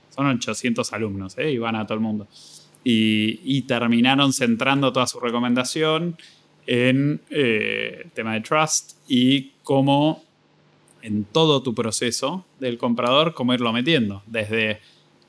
son 0.09 0.27
800 0.27 0.93
alumnos, 0.93 1.37
¿eh? 1.37 1.51
y 1.51 1.57
van 1.57 1.75
a 1.75 1.85
todo 1.85 1.95
el 1.95 2.01
mundo. 2.01 2.27
Y, 2.83 3.61
terminaron 3.63 4.33
centrando 4.33 4.91
toda 4.91 5.07
su 5.07 5.19
recomendación 5.19 6.17
en 6.67 7.21
eh, 7.29 8.01
el 8.03 8.11
tema 8.11 8.33
de 8.33 8.41
trust 8.41 8.97
y 9.07 9.51
cómo 9.63 10.23
en 11.01 11.25
todo 11.25 11.61
tu 11.61 11.73
proceso 11.73 12.45
del 12.59 12.77
comprador, 12.77 13.33
cómo 13.33 13.53
irlo 13.53 13.71
metiendo, 13.71 14.23
desde 14.25 14.79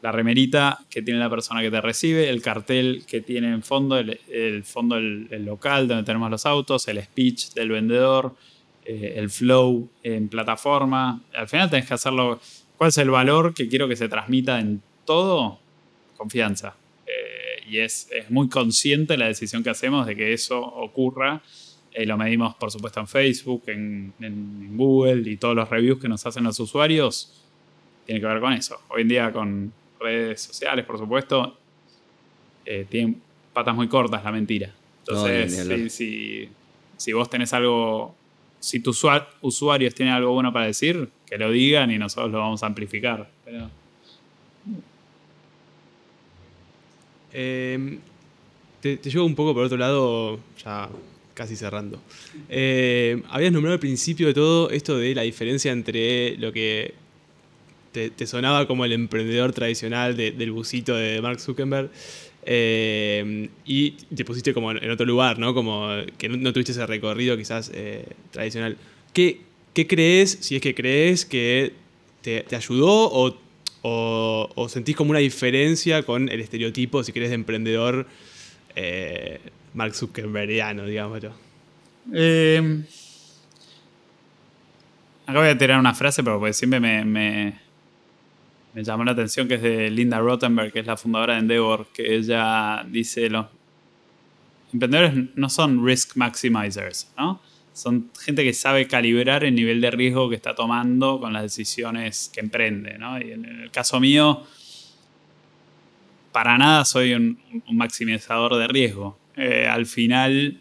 la 0.03 0.13
remerita 0.13 0.81
que 0.91 1.01
tiene 1.01 1.19
la 1.19 1.31
persona 1.31 1.63
que 1.63 1.71
te 1.71 1.81
recibe, 1.81 2.29
el 2.29 2.43
cartel 2.43 3.05
que 3.07 3.21
tiene 3.21 3.49
en 3.49 3.63
fondo, 3.63 3.99
el, 3.99 4.63
fondo 4.65 4.97
del 4.97 5.45
local 5.47 5.89
donde 5.89 6.05
tenemos 6.05 6.31
los 6.31 6.45
autos, 6.45 6.87
el 6.89 7.03
speech 7.03 7.55
del 7.55 7.71
vendedor, 7.71 8.35
eh, 8.85 9.15
el 9.17 9.31
flow 9.31 9.89
en 10.03 10.29
plataforma. 10.29 11.23
Al 11.35 11.49
final 11.49 11.71
tenés 11.71 11.87
que 11.87 11.95
hacerlo. 11.95 12.39
¿Cuál 12.77 12.89
es 12.89 12.99
el 12.99 13.09
valor 13.09 13.55
que 13.55 13.67
quiero 13.67 13.89
que 13.89 13.97
se 13.97 14.09
transmita 14.09 14.61
en 14.61 14.83
todo? 15.07 15.59
Confianza. 16.19 16.77
Y 17.69 17.79
es, 17.79 18.09
muy 18.29 18.49
consciente 18.49 19.17
la 19.17 19.27
decisión 19.27 19.63
que 19.63 19.71
hacemos 19.71 20.07
de 20.07 20.17
que 20.17 20.33
eso 20.33 20.61
ocurra. 20.61 21.43
Eh, 21.93 22.07
lo 22.07 22.17
medimos, 22.17 22.55
por 22.57 22.71
supuesto, 22.71 23.01
en 23.01 23.07
Facebook, 23.07 23.63
en, 23.69 24.13
en 24.21 24.77
Google 24.77 25.31
y 25.31 25.37
todos 25.37 25.55
los 25.55 25.69
reviews 25.69 26.01
que 26.01 26.09
nos 26.09 26.27
hacen 26.27 26.45
los 26.45 26.59
usuarios. 26.61 27.45
Tiene 28.07 28.21
que 28.21 28.27
ver 28.27 28.41
con 28.41 28.53
eso. 28.53 28.81
Hoy 28.89 29.03
en 29.03 29.09
día 29.09 29.33
con 29.33 29.73
redes 30.01 30.43
sociales, 30.43 30.85
por 30.85 30.99
supuesto, 30.99 31.57
eh, 32.65 32.87
tienen 32.89 33.21
patas 33.53 33.75
muy 33.75 33.89
cortas 33.89 34.23
la 34.25 34.33
mentira. 34.33 34.73
Entonces, 35.01 35.93
si, 35.93 37.13
vos 37.13 37.29
tenés 37.29 37.53
algo, 37.53 38.15
si 38.59 38.81
tus 38.81 39.05
usuarios 39.43 39.95
tienen 39.95 40.15
algo 40.15 40.33
bueno 40.33 40.53
para 40.53 40.67
decir, 40.67 41.09
que 41.27 41.37
lo 41.37 41.51
digan 41.51 41.91
y 41.91 41.99
nosotros 41.99 42.31
lo 42.33 42.39
vamos 42.39 42.63
a 42.63 42.67
amplificar. 42.67 43.29
Em, 47.35 47.99
te, 48.81 48.97
llevo 48.97 49.27
un 49.27 49.35
poco 49.35 49.53
por 49.53 49.65
otro 49.65 49.77
lado, 49.77 50.39
ya 50.65 50.89
casi 51.35 51.57
cerrando. 51.57 52.01
Eh, 52.49 53.21
habías 53.29 53.53
nombrado 53.53 53.75
al 53.75 53.81
principio 53.81 54.29
de 54.29 54.35
todo 54.35 54.71
esto 54.71 54.97
de 54.97 55.15
la 55.15 55.23
diferencia 55.23 55.73
entre 55.73 56.37
lo 56.39 56.53
que 56.53 56.95
te, 57.93 58.27
sonaba 58.27 58.67
como 58.67 58.85
el 58.85 58.93
emprendedor 58.93 59.53
tradicional 59.53 60.17
del 60.17 60.51
busito 60.51 60.97
de 60.97 61.21
Mark 61.23 61.39
Zuckerberg 61.41 61.91
eh, 62.45 63.49
y 63.65 63.93
te 63.93 64.25
pusiste 64.25 64.53
como 64.53 64.73
en 64.73 64.91
otro 64.91 65.07
lugar, 65.07 65.39
¿no? 65.39 65.55
Como 65.55 65.89
que 66.19 66.29
no, 66.29 66.53
tuviste 66.53 66.73
ese 66.73 66.87
recorrido 66.87 67.37
quizás 67.37 67.71
eh, 67.75 68.05
tradicional. 68.31 68.77
¿Qué, 69.13 69.41
¿Qué, 69.73 69.87
crees, 69.87 70.39
si 70.41 70.57
es 70.57 70.63
que 70.63 70.75
crees, 70.75 71.25
que 71.25 71.73
te, 72.21 72.45
ayudó 72.55 73.11
o, 73.13 73.37
o, 73.87 74.67
sentís 74.69 74.97
como 74.97 75.11
una 75.11 75.21
diferencia 75.21 76.03
con 76.03 76.29
el 76.29 76.41
estereotipo, 76.41 77.05
si 77.05 77.13
querés, 77.13 77.29
de 77.29 77.35
emprendedor 77.37 78.07
eh, 78.75 79.41
Mark 79.75 79.95
Zuckerbergiano, 79.95 80.87
digámoslo? 80.87 81.33
Eh, 82.13 82.83
acá 85.27 85.39
voy 85.39 85.49
a 85.49 85.59
tirar 85.59 85.79
una 85.79 85.95
frase, 85.95 86.23
pero 86.23 86.53
siempre 86.53 86.81
me 86.81 87.65
me 88.75 88.83
llamó 88.83 89.05
la 89.05 89.13
atención 89.13 89.47
que 89.47 89.55
es 89.55 89.63
de 89.63 89.89
Linda 89.91 90.19
Rottenberg, 90.19 90.73
que 90.73 90.81
es 90.81 90.87
la 90.87 90.97
fundadora 90.97 91.35
de 91.35 91.41
Endeavor, 91.41 91.87
que 91.95 92.17
ella 92.17 92.85
dice 92.89 93.31
los 93.31 93.47
emprendedores 94.73 95.29
no 95.37 95.49
son 95.49 95.87
risk 95.87 96.17
maximizers, 96.17 97.09
¿no? 97.17 97.41
Son 97.75 98.09
gente 98.21 98.45
que 98.45 98.55
sabe 98.55 98.87
calibrar 98.87 99.43
el 99.43 99.57
nivel 99.57 99.81
de 99.81 99.91
riesgo 99.91 100.31
que 100.31 100.37
está 100.37 100.55
tomando 100.55 101.19
con 101.19 101.33
las 101.33 101.43
decisiones 101.43 102.31
que 102.33 102.39
emprende, 102.39 102.97
¿no? 102.99 103.19
Y 103.21 103.33
en 103.33 103.45
el 103.45 103.71
caso 103.73 103.99
mío, 103.99 104.45
para 106.31 106.57
nada 106.57 106.85
soy 106.85 107.15
un, 107.15 107.37
maximizador 107.73 108.57
de 108.57 108.69
riesgo. 108.69 109.19
Eh, 109.37 109.67
al 109.69 109.87
final, 109.87 110.61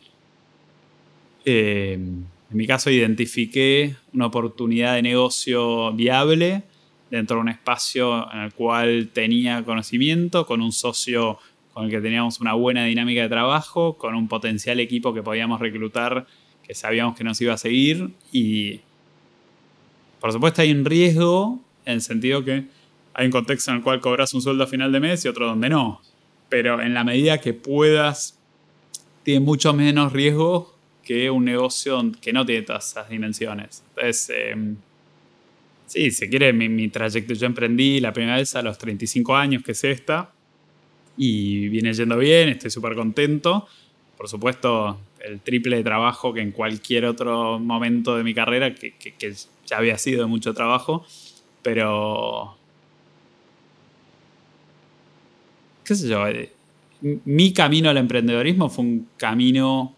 eh, 1.45 1.93
en 1.93 2.27
mi 2.49 2.65
caso, 2.65 2.89
identifiqué 2.89 3.95
una 4.11 4.25
oportunidad 4.25 4.95
de 4.95 5.03
negocio 5.03 5.93
viable 5.93 6.63
dentro 7.11 7.35
de 7.35 7.41
un 7.41 7.49
espacio 7.49 8.27
en 8.33 8.39
el 8.39 8.53
cual 8.53 9.11
tenía 9.13 9.63
conocimiento, 9.63 10.47
con 10.47 10.61
un 10.61 10.71
socio 10.71 11.37
con 11.73 11.85
el 11.85 11.91
que 11.91 12.01
teníamos 12.01 12.39
una 12.39 12.53
buena 12.53 12.85
dinámica 12.85 13.21
de 13.21 13.29
trabajo, 13.29 13.99
con 13.99 14.15
un 14.15 14.27
potencial 14.27 14.79
equipo 14.79 15.13
que 15.13 15.21
podíamos 15.21 15.59
reclutar 15.59 16.25
que 16.73 16.79
sabíamos 16.79 17.15
que 17.15 17.23
nos 17.23 17.39
iba 17.39 17.53
a 17.53 17.57
seguir 17.57 18.09
y 18.31 18.81
por 20.19 20.31
supuesto 20.31 20.63
hay 20.63 20.71
un 20.71 20.85
riesgo 20.85 21.59
en 21.85 21.93
el 21.93 22.01
sentido 22.01 22.43
que 22.43 22.65
hay 23.13 23.25
un 23.25 23.31
contexto 23.31 23.69
en 23.69 23.77
el 23.77 23.83
cual 23.83 24.01
cobras 24.01 24.33
un 24.33 24.41
sueldo 24.41 24.63
a 24.63 24.67
final 24.67 24.91
de 24.91 24.99
mes 24.99 25.23
y 25.23 25.27
otro 25.27 25.45
donde 25.45 25.69
no. 25.69 26.01
Pero 26.49 26.81
en 26.81 26.93
la 26.93 27.03
medida 27.03 27.39
que 27.39 27.53
puedas, 27.53 28.39
tiene 29.21 29.41
mucho 29.41 29.73
menos 29.73 30.13
riesgo 30.13 30.75
que 31.03 31.29
un 31.29 31.45
negocio 31.45 32.11
que 32.21 32.33
no 32.33 32.45
tiene 32.45 32.63
todas 32.63 32.89
esas 32.89 33.09
dimensiones. 33.09 33.83
Entonces, 33.95 34.31
em, 34.35 34.77
Sí, 35.93 36.09
si 36.09 36.27
quiere, 36.27 36.53
mi, 36.53 36.69
mi 36.69 36.89
yo 36.89 37.45
emprendí 37.45 37.99
la 37.99 38.11
primera 38.11 38.37
vez 38.37 38.55
a 38.55 38.63
los 38.63 38.79
35 38.79 39.35
años, 39.35 39.61
que 39.61 39.73
es 39.73 39.83
esta, 39.83 40.31
y 41.17 41.67
viene 41.69 41.93
yendo 41.93 42.17
bien, 42.17 42.49
estoy 42.49 42.71
súper 42.71 42.95
contento. 42.95 43.67
Por 44.17 44.27
supuesto, 44.27 44.99
el 45.23 45.39
triple 45.39 45.77
de 45.77 45.83
trabajo 45.83 46.33
que 46.33 46.41
en 46.41 46.51
cualquier 46.51 47.05
otro 47.05 47.57
momento 47.57 48.15
de 48.15 48.23
mi 48.23 48.33
carrera, 48.33 48.75
que, 48.75 48.93
que, 48.93 49.33
ya 49.65 49.77
había 49.77 49.97
sido 49.97 50.21
de 50.21 50.27
mucho 50.27 50.53
trabajo, 50.53 51.05
pero... 51.61 52.57
¿Qué 55.83 55.95
sé 55.95 56.07
yo? 56.07 56.27
Eh, 56.27 56.51
mi 57.01 57.53
camino 57.53 57.89
al 57.89 57.97
emprendedorismo 57.97 58.69
fue 58.69 58.85
un 58.85 59.07
camino 59.17 59.95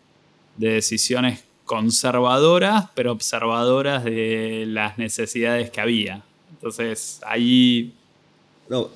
de 0.58 0.74
decisiones 0.74 1.44
conservadoras, 1.66 2.90
pero 2.96 3.12
observadoras 3.12 4.04
de 4.04 4.66
las 4.68 4.98
necesidades 4.98 5.72
que 5.72 5.82
había. 5.82 6.24
Entonces, 6.52 7.20
ahí 7.26 7.94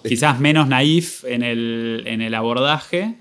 quizás 0.08 0.40
menos 0.40 0.68
naif 0.68 1.24
en 1.26 1.44
el, 1.44 2.04
en 2.06 2.22
el 2.22 2.34
abordaje, 2.34 3.16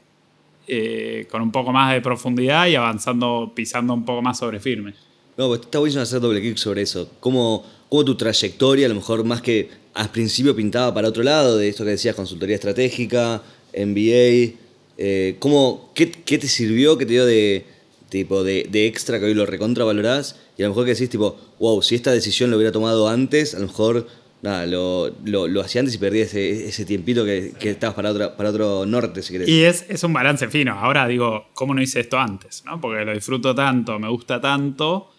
eh, 0.68 1.26
con 1.30 1.42
un 1.42 1.50
poco 1.50 1.72
más 1.72 1.92
de 1.92 2.00
profundidad 2.00 2.66
y 2.66 2.76
avanzando, 2.76 3.52
pisando 3.54 3.94
un 3.94 4.04
poco 4.04 4.22
más 4.22 4.38
sobre 4.38 4.60
firme. 4.60 4.94
No, 5.36 5.48
pues 5.48 5.62
está 5.62 5.78
buenísimo 5.78 6.02
hacer 6.02 6.20
doble 6.20 6.40
clic 6.40 6.56
sobre 6.56 6.82
eso. 6.82 7.10
¿Cómo, 7.20 7.64
¿Cómo, 7.88 8.04
tu 8.04 8.16
trayectoria, 8.16 8.86
a 8.86 8.88
lo 8.88 8.94
mejor 8.94 9.24
más 9.24 9.40
que 9.40 9.70
al 9.94 10.10
principio 10.10 10.54
pintaba 10.54 10.92
para 10.92 11.08
otro 11.08 11.22
lado, 11.22 11.56
de 11.56 11.68
esto 11.68 11.84
que 11.84 11.90
decías, 11.90 12.14
consultoría 12.14 12.54
estratégica, 12.54 13.42
MBA, 13.74 14.54
eh, 14.98 15.36
¿cómo, 15.38 15.90
qué, 15.94 16.10
¿qué 16.10 16.38
te 16.38 16.48
sirvió, 16.48 16.98
qué 16.98 17.06
te 17.06 17.12
dio 17.12 17.26
de, 17.26 17.64
tipo 18.08 18.42
de, 18.42 18.86
extra 18.86 19.18
que 19.18 19.26
hoy 19.26 19.34
lo 19.34 19.46
recontravalorás 19.46 20.36
y 20.56 20.62
a 20.62 20.66
lo 20.66 20.70
mejor 20.70 20.86
que 20.86 20.94
decís 20.94 21.10
tipo, 21.10 21.36
wow, 21.58 21.82
si 21.82 21.94
esta 21.94 22.10
decisión 22.10 22.50
lo 22.50 22.56
hubiera 22.56 22.72
tomado 22.72 23.08
antes, 23.08 23.54
a 23.54 23.58
lo 23.58 23.66
mejor 23.66 24.06
nada, 24.42 24.66
lo, 24.66 25.10
lo, 25.24 25.60
hacía 25.60 25.80
antes 25.80 25.94
y 25.94 25.98
perdí 25.98 26.20
ese, 26.20 26.66
ese 26.68 26.84
tiempito 26.84 27.24
que, 27.24 27.52
que 27.58 27.70
estabas 27.70 27.94
para, 27.96 28.10
otra, 28.10 28.36
para 28.36 28.50
otro 28.50 28.86
norte, 28.86 29.22
si 29.22 29.32
querés. 29.32 29.48
Y 29.48 29.64
es, 29.64 29.84
es, 29.88 30.02
un 30.04 30.12
balance 30.12 30.48
fino. 30.48 30.72
Ahora 30.72 31.06
digo, 31.08 31.48
¿cómo 31.54 31.74
no 31.74 31.82
hice 31.82 32.00
esto 32.00 32.18
antes? 32.18 32.64
¿no? 32.64 32.80
Porque 32.80 33.04
lo 33.04 33.12
disfruto 33.12 33.54
tanto, 33.54 33.98
me 33.98 34.08
gusta 34.08 34.40
tanto. 34.40 35.10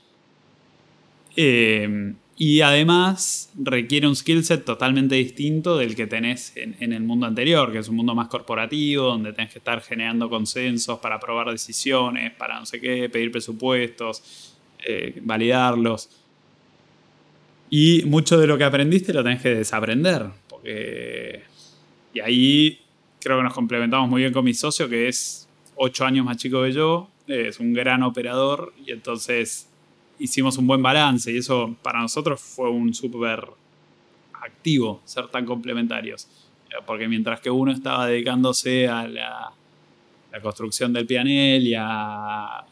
Eh, 1.35 2.13
y 2.41 2.61
además 2.61 3.51
requiere 3.61 4.07
un 4.07 4.15
skill 4.15 4.45
set 4.45 4.63
totalmente 4.63 5.15
distinto 5.15 5.77
del 5.77 5.93
que 5.93 6.07
tenés 6.07 6.53
en, 6.55 6.93
el 6.93 7.03
mundo 7.03 7.25
anterior, 7.25 7.69
que 7.69 7.79
es 7.79 7.89
un 7.89 7.97
mundo 7.97 8.15
más 8.15 8.29
corporativo, 8.29 9.07
donde 9.07 9.33
tenés 9.33 9.51
que 9.51 9.59
estar 9.59 9.81
generando 9.81 10.29
consensos 10.29 10.99
para 10.99 11.15
aprobar 11.15 11.51
decisiones, 11.51 12.31
para 12.31 12.57
no 12.57 12.65
sé 12.65 12.79
qué, 12.79 13.09
pedir 13.09 13.29
presupuestos, 13.29 14.55
eh, 14.87 15.19
validarlos. 15.21 16.09
Y 17.69 18.03
mucho 18.05 18.37
de 18.39 18.47
lo 18.47 18.57
que 18.57 18.63
aprendiste 18.63 19.13
lo 19.13 19.23
tenés 19.23 19.41
que 19.41 19.55
desaprender. 19.55 20.25
Porque... 20.49 21.43
Y 22.13 22.19
ahí 22.19 22.79
creo 23.19 23.37
que 23.37 23.43
nos 23.43 23.53
complementamos 23.53 24.09
muy 24.09 24.21
bien 24.21 24.33
con 24.33 24.43
mi 24.43 24.53
socio, 24.53 24.89
que 24.89 25.07
es 25.07 25.47
ocho 25.75 26.05
años 26.05 26.25
más 26.25 26.37
chico 26.37 26.63
que 26.63 26.71
yo, 26.71 27.09
es 27.27 27.59
un 27.59 27.73
gran 27.73 28.03
operador 28.03 28.73
y 28.85 28.91
entonces 28.91 29.69
hicimos 30.17 30.57
un 30.57 30.67
buen 30.67 30.81
balance 30.81 31.31
y 31.31 31.37
eso 31.37 31.75
para 31.81 32.01
nosotros 32.01 32.41
fue 32.41 32.69
un 32.69 32.93
súper 32.93 33.47
activo 34.33 35.01
ser 35.05 35.27
tan 35.27 35.45
complementarios. 35.45 36.27
Eh, 36.69 36.75
porque 36.85 37.07
mientras 37.07 37.39
que 37.39 37.49
uno 37.49 37.71
estaba 37.71 38.07
dedicándose 38.07 38.87
a 38.87 39.07
la, 39.07 39.53
construcción 40.41 40.93
del 40.93 41.07
pianel 41.07 41.67
y 41.67 41.73
a 41.75 42.63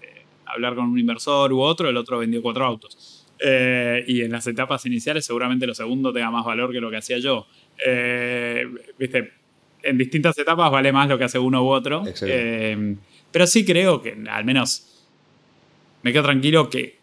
eh, 0.00 0.24
hablar 0.46 0.74
con 0.74 0.86
un 0.86 0.98
inversor 0.98 1.52
u 1.52 1.60
otro, 1.60 1.88
el 1.88 1.96
otro 1.96 2.18
vendió 2.18 2.40
cuatro 2.40 2.64
autos. 2.64 3.21
Eh, 3.44 4.04
y 4.06 4.22
en 4.22 4.30
las 4.30 4.46
etapas 4.46 4.86
iniciales 4.86 5.24
seguramente 5.24 5.66
lo 5.66 5.74
segundo 5.74 6.12
tenga 6.12 6.30
más 6.30 6.44
valor 6.44 6.72
que 6.72 6.80
lo 6.80 6.90
que 6.90 6.98
hacía 6.98 7.18
yo. 7.18 7.46
Viste, 8.98 9.32
en 9.82 9.98
distintas 9.98 10.38
etapas 10.38 10.70
vale 10.70 10.92
más 10.92 11.08
lo 11.08 11.18
que 11.18 11.24
hace 11.24 11.38
uno 11.38 11.62
u 11.64 11.68
otro. 11.68 12.04
pero 13.32 13.46
sí 13.46 13.64
creo 13.64 14.00
que 14.00 14.16
al 14.28 14.44
menos 14.44 14.92
me 16.02 16.12
quedo 16.12 16.24
tranquilo 16.24 16.68
que, 16.68 16.96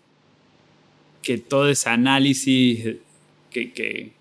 que 1.22 1.38
todo 1.38 1.70
ese 1.70 1.90
análisis 1.90 2.98
que, 3.50 3.72
que, 3.74 4.14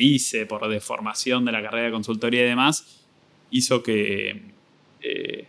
hice 0.00 0.46
por 0.46 0.66
deformación 0.70 1.44
de 1.44 1.52
la 1.52 1.62
carrera 1.62 1.84
de 1.84 1.92
consultoría 1.92 2.40
y 2.40 2.46
demás, 2.46 3.04
hizo 3.50 3.82
que 3.82 4.40
eh, 5.02 5.46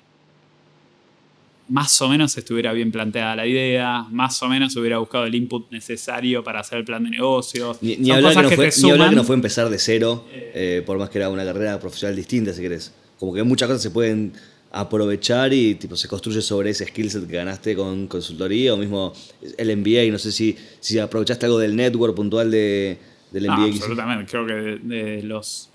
más 1.73 1.99
o 2.03 2.07
menos 2.07 2.37
estuviera 2.37 2.71
bien 2.71 2.91
planteada 2.91 3.35
la 3.35 3.47
idea, 3.47 4.05
más 4.11 4.43
o 4.43 4.47
menos 4.47 4.75
hubiera 4.75 4.99
buscado 4.99 5.25
el 5.25 5.33
input 5.33 5.71
necesario 5.71 6.43
para 6.43 6.59
hacer 6.59 6.77
el 6.77 6.85
plan 6.85 7.03
de 7.03 7.09
negocios. 7.09 7.79
Ni, 7.81 8.11
hablar, 8.11 8.35
que 8.35 8.41
no, 8.43 8.49
fue, 8.49 8.69
que 8.69 9.15
no, 9.15 9.23
fue, 9.23 9.35
empezar 9.35 9.67
de 9.69 9.79
cero, 9.79 10.23
eh, 10.31 10.83
por 10.85 10.99
más 10.99 11.09
que 11.09 11.17
era 11.17 11.29
una 11.29 11.43
carrera 11.43 11.79
profesional 11.79 12.15
distinta, 12.15 12.53
si 12.53 12.61
querés. 12.61 12.93
Como 13.17 13.33
que 13.33 13.41
muchas 13.41 13.67
cosas 13.67 13.81
se 13.81 13.89
pueden 13.89 14.33
aprovechar 14.71 15.51
y 15.51 15.73
tipo 15.73 15.95
se 15.95 16.07
construye 16.07 16.43
sobre 16.43 16.69
ese 16.69 16.85
skillset 16.85 17.25
que 17.27 17.37
ganaste 17.37 17.75
con 17.75 18.05
consultoría 18.05 18.75
o 18.75 18.77
mismo 18.77 19.11
el 19.57 19.75
MBA. 19.75 20.11
No 20.11 20.19
sé 20.19 20.31
si, 20.31 20.55
si 20.79 20.99
aprovechaste 20.99 21.47
algo 21.47 21.57
del 21.57 21.75
network 21.75 22.15
puntual 22.15 22.51
de, 22.51 22.99
del 23.31 23.45
MBA. 23.47 23.63
absolutamente. 23.63 24.29
Creo 24.29 24.45
que 24.45 24.53
de, 24.53 25.23
los 25.23 25.69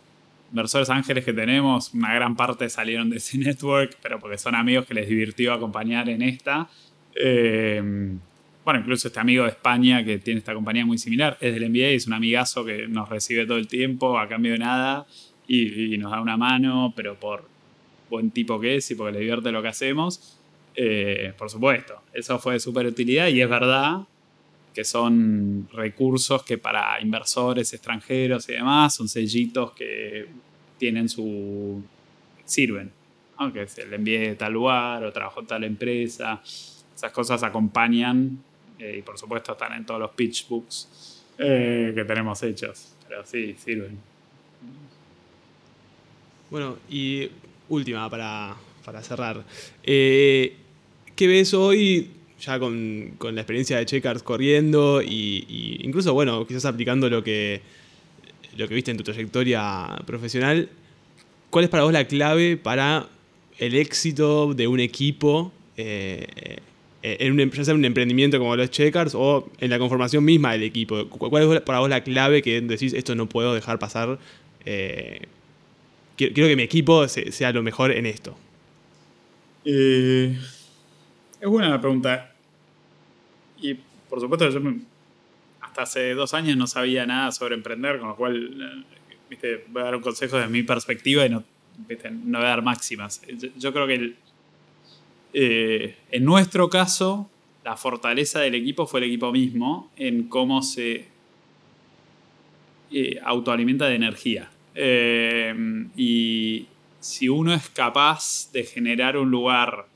inversores 0.51 0.91
ángeles 0.91 1.25
que 1.25 1.33
tenemos, 1.33 1.93
una 1.95 2.15
gran 2.15 2.37
parte 2.37 2.69
salieron 2.69 3.11
de 3.11 3.19
ese 3.19 3.39
network, 3.39 3.97
pero 4.03 4.19
porque 4.19 4.39
son 4.39 4.55
amigos 4.55 4.87
que 4.87 4.95
les 4.95 5.09
divirtió 5.09 5.53
acompañar 5.53 6.09
en 6.09 6.23
esta. 6.23 6.69
Eh, 7.15 7.83
bueno, 8.65 8.81
incluso 8.81 9.09
este 9.09 9.21
amigo 9.21 9.45
de 9.45 9.51
España 9.51 10.05
que 10.05 10.19
tiene 10.19 10.39
esta 10.39 10.53
compañía 10.53 10.85
muy 10.85 10.99
similar, 10.99 11.39
es 11.41 11.55
del 11.55 11.71
MBA, 11.71 11.89
es 11.89 12.07
un 12.07 12.13
amigazo 12.13 12.65
que 12.65 12.87
nos 12.87 13.09
recibe 13.09 13.47
todo 13.47 13.57
el 13.57 13.67
tiempo 13.67 14.19
a 14.19 14.29
cambio 14.29 14.53
de 14.53 14.59
nada 14.59 15.07
y 15.47 15.97
nos 15.97 16.11
da 16.11 16.21
una 16.21 16.37
mano, 16.37 16.93
pero 16.95 17.19
por 17.19 17.49
buen 18.11 18.31
tipo 18.31 18.61
que 18.61 18.77
es 18.77 18.91
y 18.91 18.95
porque 18.95 19.13
le 19.13 19.21
divierte 19.21 19.53
lo 19.53 19.63
que 19.63 19.69
hacemos, 19.69 20.39
eh, 20.75 21.33
por 21.37 21.51
supuesto, 21.51 22.03
eso 22.13 22.39
fue 22.39 22.55
de 22.55 22.61
súper 22.61 22.87
utilidad 22.87 23.29
y 23.29 23.41
es 23.41 23.49
verdad 23.49 24.03
que 24.75 24.85
son 24.85 25.69
recursos 25.73 26.43
que 26.43 26.59
para 26.59 27.01
inversores 27.01 27.73
extranjeros 27.73 28.49
y 28.49 28.53
demás 28.53 28.95
son 28.95 29.09
sellitos 29.09 29.73
que 29.73 30.27
tienen 30.79 31.09
su... 31.09 31.83
sirven. 32.45 32.93
aunque 33.37 33.67
se 33.67 33.87
le 33.87 33.97
envíe 33.97 34.19
de 34.19 34.35
tal 34.35 34.53
lugar 34.53 35.05
o 35.05 35.13
trabajó 35.13 35.43
tal 35.43 35.65
empresa. 35.65 36.41
Esas 36.43 37.13
cosas 37.13 37.43
acompañan 37.43 38.43
eh, 38.79 38.97
y 38.99 39.03
por 39.03 39.19
supuesto 39.19 39.53
están 39.53 39.73
en 39.73 39.87
todos 39.87 40.01
los 40.01 40.11
pitch 40.13 40.49
books 40.49 41.25
eh, 41.39 41.93
que 41.95 42.05
tenemos 42.05 42.43
hechos. 42.43 42.95
Pero 43.09 43.25
sí, 43.25 43.55
sirven. 43.59 43.99
Bueno, 46.51 46.79
y 46.89 47.31
última 47.69 48.09
para, 48.09 48.57
para 48.85 49.03
cerrar. 49.03 49.45
Eh, 49.83 50.57
¿Qué 51.15 51.27
ves 51.27 51.53
hoy, 51.53 52.11
ya 52.41 52.59
con, 52.59 53.15
con, 53.19 53.35
la 53.35 53.43
experiencia 53.43 53.79
de 53.79 53.87
Checkers 53.87 54.23
corriendo 54.23 55.03
y, 55.03 55.81
incluso, 55.83 56.15
bueno, 56.15 56.47
quizás 56.47 56.65
aplicando 56.65 57.09
lo 57.11 57.23
que, 57.23 57.61
lo 58.57 58.69
que 58.69 58.75
viste 58.75 58.91
en 58.91 58.97
tu 58.97 59.05
trayectoria 59.05 59.87
profesional? 60.07 60.69
¿Cuál 61.51 61.65
es 61.65 61.71
para 61.71 61.85
vos 61.85 61.93
la 61.93 62.07
clave 62.07 62.57
para 62.57 63.09
el 63.59 63.75
éxito 63.75 64.55
de 64.55 64.67
un 64.69 64.81
equipo 64.81 65.53
eh, 65.77 66.27
en 67.03 67.33
un, 67.33 67.51
ya 67.51 67.65
sea 67.65 67.73
en 67.73 67.79
un 67.79 67.85
emprendimiento 67.85 68.39
como 68.39 68.55
los 68.55 68.71
Checkers 68.71 69.15
o 69.15 69.51
en 69.59 69.71
la 69.71 69.79
conformación 69.79 70.25
misma 70.25 70.53
del 70.53 70.63
equipo? 70.63 71.09
¿Cuál 71.09 71.55
es 71.55 71.61
para 71.63 71.81
vos 71.81 71.89
la 71.89 72.03
clave 72.03 72.43
que 72.43 72.61
decís 72.61 72.93
esto 72.93 73.15
no 73.15 73.29
puedo 73.29 73.55
dejar 73.55 73.79
pasar? 73.79 74.19
Eh, 74.65 75.23
quiero 76.17 76.49
que 76.49 76.57
mi 76.57 76.63
equipo 76.63 77.09
sea 77.09 77.53
lo 77.53 77.63
mejor 77.63 77.93
en 77.93 78.07
esto. 78.07 78.37
Eh, 79.65 80.37
es 81.41 81.49
buena 81.49 81.69
la 81.69 81.81
pregunta. 81.81 82.33
Y 83.61 83.75
por 84.09 84.21
supuesto, 84.21 84.49
yo 84.49 84.61
hasta 85.61 85.83
hace 85.83 86.15
dos 86.15 86.35
años 86.35 86.57
no 86.57 86.67
sabía 86.67 87.07
nada 87.07 87.33
sobre 87.33 87.55
emprender, 87.55 87.99
con 87.99 88.09
lo 88.09 88.17
cual 88.17 88.87
¿viste? 89.29 89.65
voy 89.69 89.83
a 89.83 89.87
dar 89.87 89.97
un 89.97 90.03
consejo 90.03 90.37
desde 90.37 90.51
mi 90.51 90.63
perspectiva 90.63 91.27
y 91.27 91.31
no, 91.31 91.45
no 92.25 92.39
voy 92.39 92.47
a 92.47 92.51
dar 92.51 92.63
máximas. 92.63 93.23
Yo, 93.57 93.73
creo 93.73 93.87
que 93.87 94.15
eh, 95.33 95.97
en 96.11 96.25
nuestro 96.25 96.69
caso, 96.71 97.31
la 97.65 97.77
fortaleza 97.77 98.41
del 98.41 98.55
equipo 98.55 98.87
fue 98.87 99.01
el 99.01 99.07
equipo 99.07 99.31
mismo 99.31 99.91
en 99.97 100.29
cómo 100.29 100.63
se 100.63 101.07
eh, 102.91 103.21
autoalimenta 103.23 103.87
de 103.87 103.95
energía. 103.95 104.51
Eh, 104.75 105.55
y 105.97 106.67
si 107.01 107.29
uno 107.29 107.53
es 107.53 107.69
capaz 107.69 108.51
de 108.53 108.65
generar 108.65 109.17
un 109.17 109.31
lugar 109.31 109.87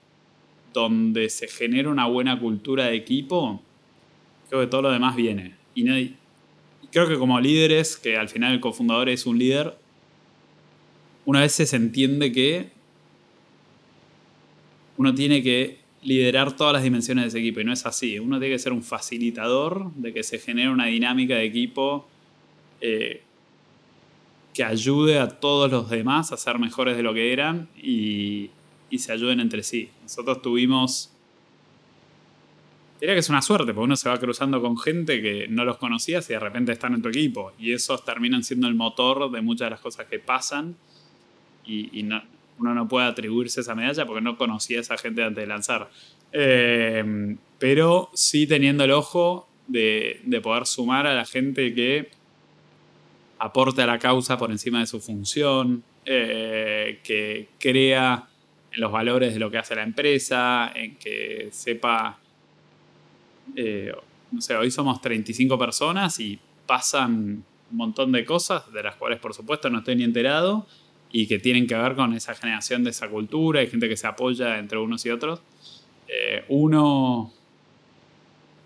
donde 0.72 1.28
se 1.30 1.48
genera 1.48 1.90
una 1.90 2.06
buena 2.06 2.38
cultura 2.38 2.86
de 2.86 2.96
equipo, 2.96 3.60
creo 4.48 4.62
que 4.62 4.66
todo 4.66 4.82
lo 4.82 4.90
demás 4.90 5.16
viene. 5.16 5.54
Y, 5.74 6.14
creo 6.90 7.08
que 7.08 7.16
como 7.16 7.40
líderes, 7.40 7.96
que 7.96 8.16
al 8.16 8.28
final 8.28 8.52
el 8.52 8.60
cofundador 8.60 9.08
es 9.08 9.26
un 9.26 9.38
líder, 9.38 9.76
una 11.24 11.40
vez 11.40 11.52
se 11.52 11.76
entiende 11.76 12.32
que 12.32 12.70
uno 14.96 15.14
tiene 15.14 15.42
que 15.42 15.78
liderar 16.02 16.56
todas 16.56 16.72
las 16.72 16.82
dimensiones 16.82 17.24
de 17.24 17.28
ese 17.28 17.38
equipo 17.38 17.60
y 17.60 17.64
no 17.64 17.72
es 17.72 17.86
así. 17.86 18.18
Uno 18.18 18.38
tiene 18.38 18.54
que 18.54 18.58
ser 18.58 18.72
un 18.72 18.82
facilitador 18.82 19.92
de 19.94 20.12
que 20.12 20.22
se 20.22 20.38
genere 20.38 20.68
una 20.68 20.86
dinámica 20.86 21.36
de 21.36 21.44
equipo 21.44 22.06
eh, 22.80 23.22
que 24.52 24.64
ayude 24.64 25.18
a 25.18 25.28
todos 25.28 25.70
los 25.70 25.88
demás 25.88 26.32
a 26.32 26.36
ser 26.36 26.58
mejores 26.58 26.96
de 26.96 27.02
lo 27.02 27.14
que 27.14 27.32
eran 27.32 27.68
y, 27.76 28.50
y 28.92 28.98
se 28.98 29.10
ayuden 29.10 29.40
entre 29.40 29.62
sí. 29.62 29.88
Nosotros 30.02 30.42
tuvimos... 30.42 31.10
Diría 33.00 33.14
que 33.14 33.20
es 33.20 33.30
una 33.30 33.40
suerte, 33.40 33.72
porque 33.72 33.84
uno 33.84 33.96
se 33.96 34.10
va 34.10 34.18
cruzando 34.18 34.60
con 34.60 34.78
gente 34.78 35.22
que 35.22 35.46
no 35.48 35.64
los 35.64 35.78
conocías 35.78 36.28
y 36.28 36.34
de 36.34 36.38
repente 36.38 36.72
están 36.72 36.92
en 36.92 37.00
tu 37.00 37.08
equipo. 37.08 37.52
Y 37.58 37.72
esos 37.72 38.04
terminan 38.04 38.44
siendo 38.44 38.68
el 38.68 38.74
motor 38.74 39.30
de 39.30 39.40
muchas 39.40 39.66
de 39.66 39.70
las 39.70 39.80
cosas 39.80 40.06
que 40.06 40.18
pasan. 40.18 40.76
Y, 41.64 42.02
no, 42.02 42.22
uno 42.58 42.74
no 42.74 42.86
puede 42.86 43.06
atribuirse 43.06 43.62
esa 43.62 43.74
medalla 43.74 44.04
porque 44.04 44.20
no 44.20 44.36
conocía 44.36 44.76
a 44.76 44.80
esa 44.82 44.98
gente 44.98 45.24
antes 45.24 45.42
de 45.42 45.46
lanzar. 45.46 45.90
Eh, 46.30 47.34
pero 47.58 48.10
sí 48.12 48.46
teniendo 48.46 48.84
el 48.84 48.90
ojo 48.90 49.48
de, 49.68 50.20
de 50.24 50.40
poder 50.42 50.66
sumar 50.66 51.06
a 51.06 51.14
la 51.14 51.24
gente 51.24 51.74
que 51.74 52.10
aporte 53.38 53.80
a 53.80 53.86
la 53.86 53.98
causa 53.98 54.36
por 54.36 54.50
encima 54.50 54.80
de 54.80 54.86
su 54.86 55.00
función, 55.00 55.82
eh, 56.04 57.00
que 57.02 57.48
crea 57.58 58.28
en 58.74 58.80
los 58.80 58.90
valores 58.90 59.34
de 59.34 59.40
lo 59.40 59.50
que 59.50 59.58
hace 59.58 59.74
la 59.74 59.82
empresa, 59.82 60.72
en 60.74 60.96
que 60.96 61.48
sepa, 61.50 62.18
eh, 63.56 63.92
no 64.30 64.40
sé, 64.40 64.56
hoy 64.56 64.70
somos 64.70 65.00
35 65.00 65.58
personas 65.58 66.18
y 66.20 66.38
pasan 66.66 67.44
un 67.70 67.76
montón 67.76 68.12
de 68.12 68.24
cosas, 68.24 68.72
de 68.72 68.82
las 68.82 68.96
cuales 68.96 69.18
por 69.18 69.34
supuesto 69.34 69.68
no 69.70 69.78
estoy 69.78 69.96
ni 69.96 70.04
enterado, 70.04 70.66
y 71.10 71.26
que 71.26 71.38
tienen 71.38 71.66
que 71.66 71.74
ver 71.74 71.94
con 71.94 72.14
esa 72.14 72.34
generación 72.34 72.84
de 72.84 72.90
esa 72.90 73.08
cultura, 73.08 73.60
hay 73.60 73.66
gente 73.66 73.88
que 73.88 73.96
se 73.96 74.06
apoya 74.06 74.58
entre 74.58 74.78
unos 74.78 75.04
y 75.04 75.10
otros. 75.10 75.42
Eh, 76.08 76.44
uno 76.48 77.32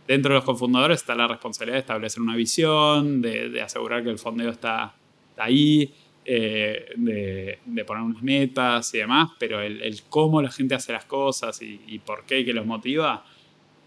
dentro 0.07 0.33
de 0.33 0.37
los 0.37 0.45
cofundadores 0.45 1.01
está 1.01 1.14
la 1.14 1.27
responsabilidad 1.27 1.77
de 1.77 1.81
establecer 1.81 2.23
una 2.23 2.37
visión, 2.37 3.21
de, 3.21 3.61
asegurar 3.61 4.05
que 4.05 4.11
el 4.11 4.19
fondeo 4.19 4.51
está, 4.51 4.95
ahí, 5.37 5.92
eh, 6.29 6.93
de, 6.97 7.85
poner 7.85 8.03
unas 8.03 8.23
metas 8.23 8.93
y 8.95 8.99
demás, 8.99 9.31
pero 9.39 9.61
el, 9.61 10.03
cómo 10.09 10.43
la 10.43 10.51
gente 10.51 10.75
hace 10.75 10.93
las 10.93 11.05
cosas 11.05 11.62
y, 11.62 12.01
por 12.05 12.25
qué 12.25 12.41
y 12.41 12.45
qué 12.45 12.53
los 12.53 12.67
motiva, 12.67 13.25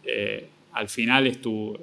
eh, 0.06 0.48
al 0.72 0.88
final 0.88 1.28
es 1.28 1.42
tu, 1.42 1.78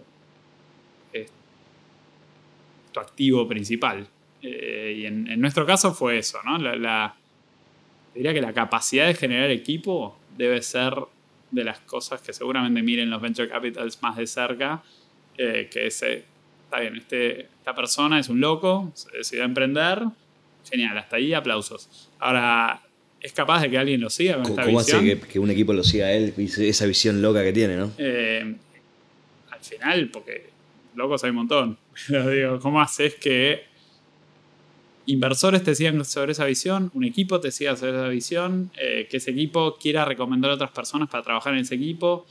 tu 2.97 3.01
activo 3.01 3.47
principal. 3.47 4.09
Eh, 4.40 4.95
y 5.01 5.07
en, 5.07 5.38
nuestro 5.40 5.66
caso 5.66 5.92
fue 5.92 6.16
eso, 6.16 6.38
¿no? 6.42 6.57
La, 6.57 7.14
diría 8.14 8.33
que 8.33 8.40
la 8.40 8.55
capacidad 8.55 9.07
de 9.07 9.14
generar 9.14 9.51
equipo 9.51 10.19
debe 10.38 10.62
ser 10.62 10.95
de 11.51 11.64
las 11.64 11.81
cosas 11.81 12.23
que 12.23 12.33
seguramente 12.33 12.83
miren 12.83 13.11
los 13.11 13.21
venture 13.21 13.49
capitals 13.49 14.01
más 14.03 14.16
de 14.16 14.27
cerca, 14.27 14.83
eh, 15.37 15.69
que 15.71 15.88
es, 15.88 16.03
está 16.03 16.81
bien, 16.81 16.97
este, 16.97 17.40
esta 17.42 17.75
persona 17.75 18.19
es 18.19 18.31
un 18.31 18.40
loco, 18.40 18.90
se 18.95 19.11
decidió 19.19 19.45
emprender, 19.45 20.03
genial, 20.70 20.96
hasta 20.98 21.16
ahí 21.16 21.33
aplausos. 21.35 22.11
Ahora, 22.18 22.83
¿es 23.20 23.33
capaz 23.33 23.62
de 23.62 23.70
que 23.70 23.79
alguien 23.79 24.00
lo 24.00 24.11
siga 24.11 24.35
con 24.35 24.46
esta 24.46 24.64
¿Cómo 24.64 24.79
visión? 24.79 24.98
hace 24.98 25.20
que, 25.20 25.38
un 25.38 25.50
equipo 25.50 25.72
lo 25.72 25.83
siga 25.83 26.07
a 26.07 26.12
él, 26.12 26.35
esa 26.37 26.87
visión 26.87 27.22
loca 27.22 27.42
que 27.42 27.52
tiene, 27.52 27.76
no? 27.76 27.92
Eh, 27.98 28.55
al 29.50 29.61
final, 29.61 30.11
porque 30.11 30.50
locos 30.94 31.24
hay 31.24 31.31
un 31.31 31.37
montón, 31.37 31.79
pero 32.09 32.31
digo, 32.31 32.61
¿cómo 32.61 32.81
haces 32.81 33.14
que 33.14 33.64
inversores 35.07 35.62
te 35.62 35.74
sigan 35.74 36.05
sobre 36.05 36.33
esa 36.33 36.44
visión, 36.44 36.90
un 36.94 37.05
equipo 37.05 37.40
te 37.40 37.52
siga 37.52 37.76
sobre 37.76 37.92
esa 37.92 38.09
visión, 38.09 38.70
eh, 38.76 39.07
que 39.09 39.18
ese 39.18 39.31
equipo 39.31 39.76
quiera 39.76 40.05
recomendar 40.05 40.50
a 40.50 40.55
otras 40.55 40.72
personas 40.72 41.09
para 41.09 41.22
trabajar 41.22 41.55
en 41.55 41.61
ese 41.61 41.76
equipo. 41.76 42.26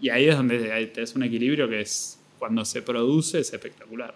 Y 0.00 0.10
ahí 0.10 0.28
es 0.28 0.36
donde 0.36 0.92
es 0.96 1.14
un 1.14 1.22
equilibrio 1.22 1.68
que 1.68 1.80
es 1.80 2.18
cuando 2.38 2.64
se 2.64 2.82
produce 2.82 3.40
es 3.40 3.52
espectacular. 3.52 4.14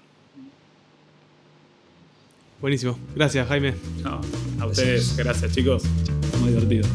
Buenísimo. 2.62 2.96
Gracias, 3.16 3.46
Jaime. 3.48 3.74
a 4.60 4.66
ustedes, 4.66 5.16
gracias 5.16 5.52
chicos. 5.52 5.82
Muy 6.40 6.50
divertido. 6.50 6.88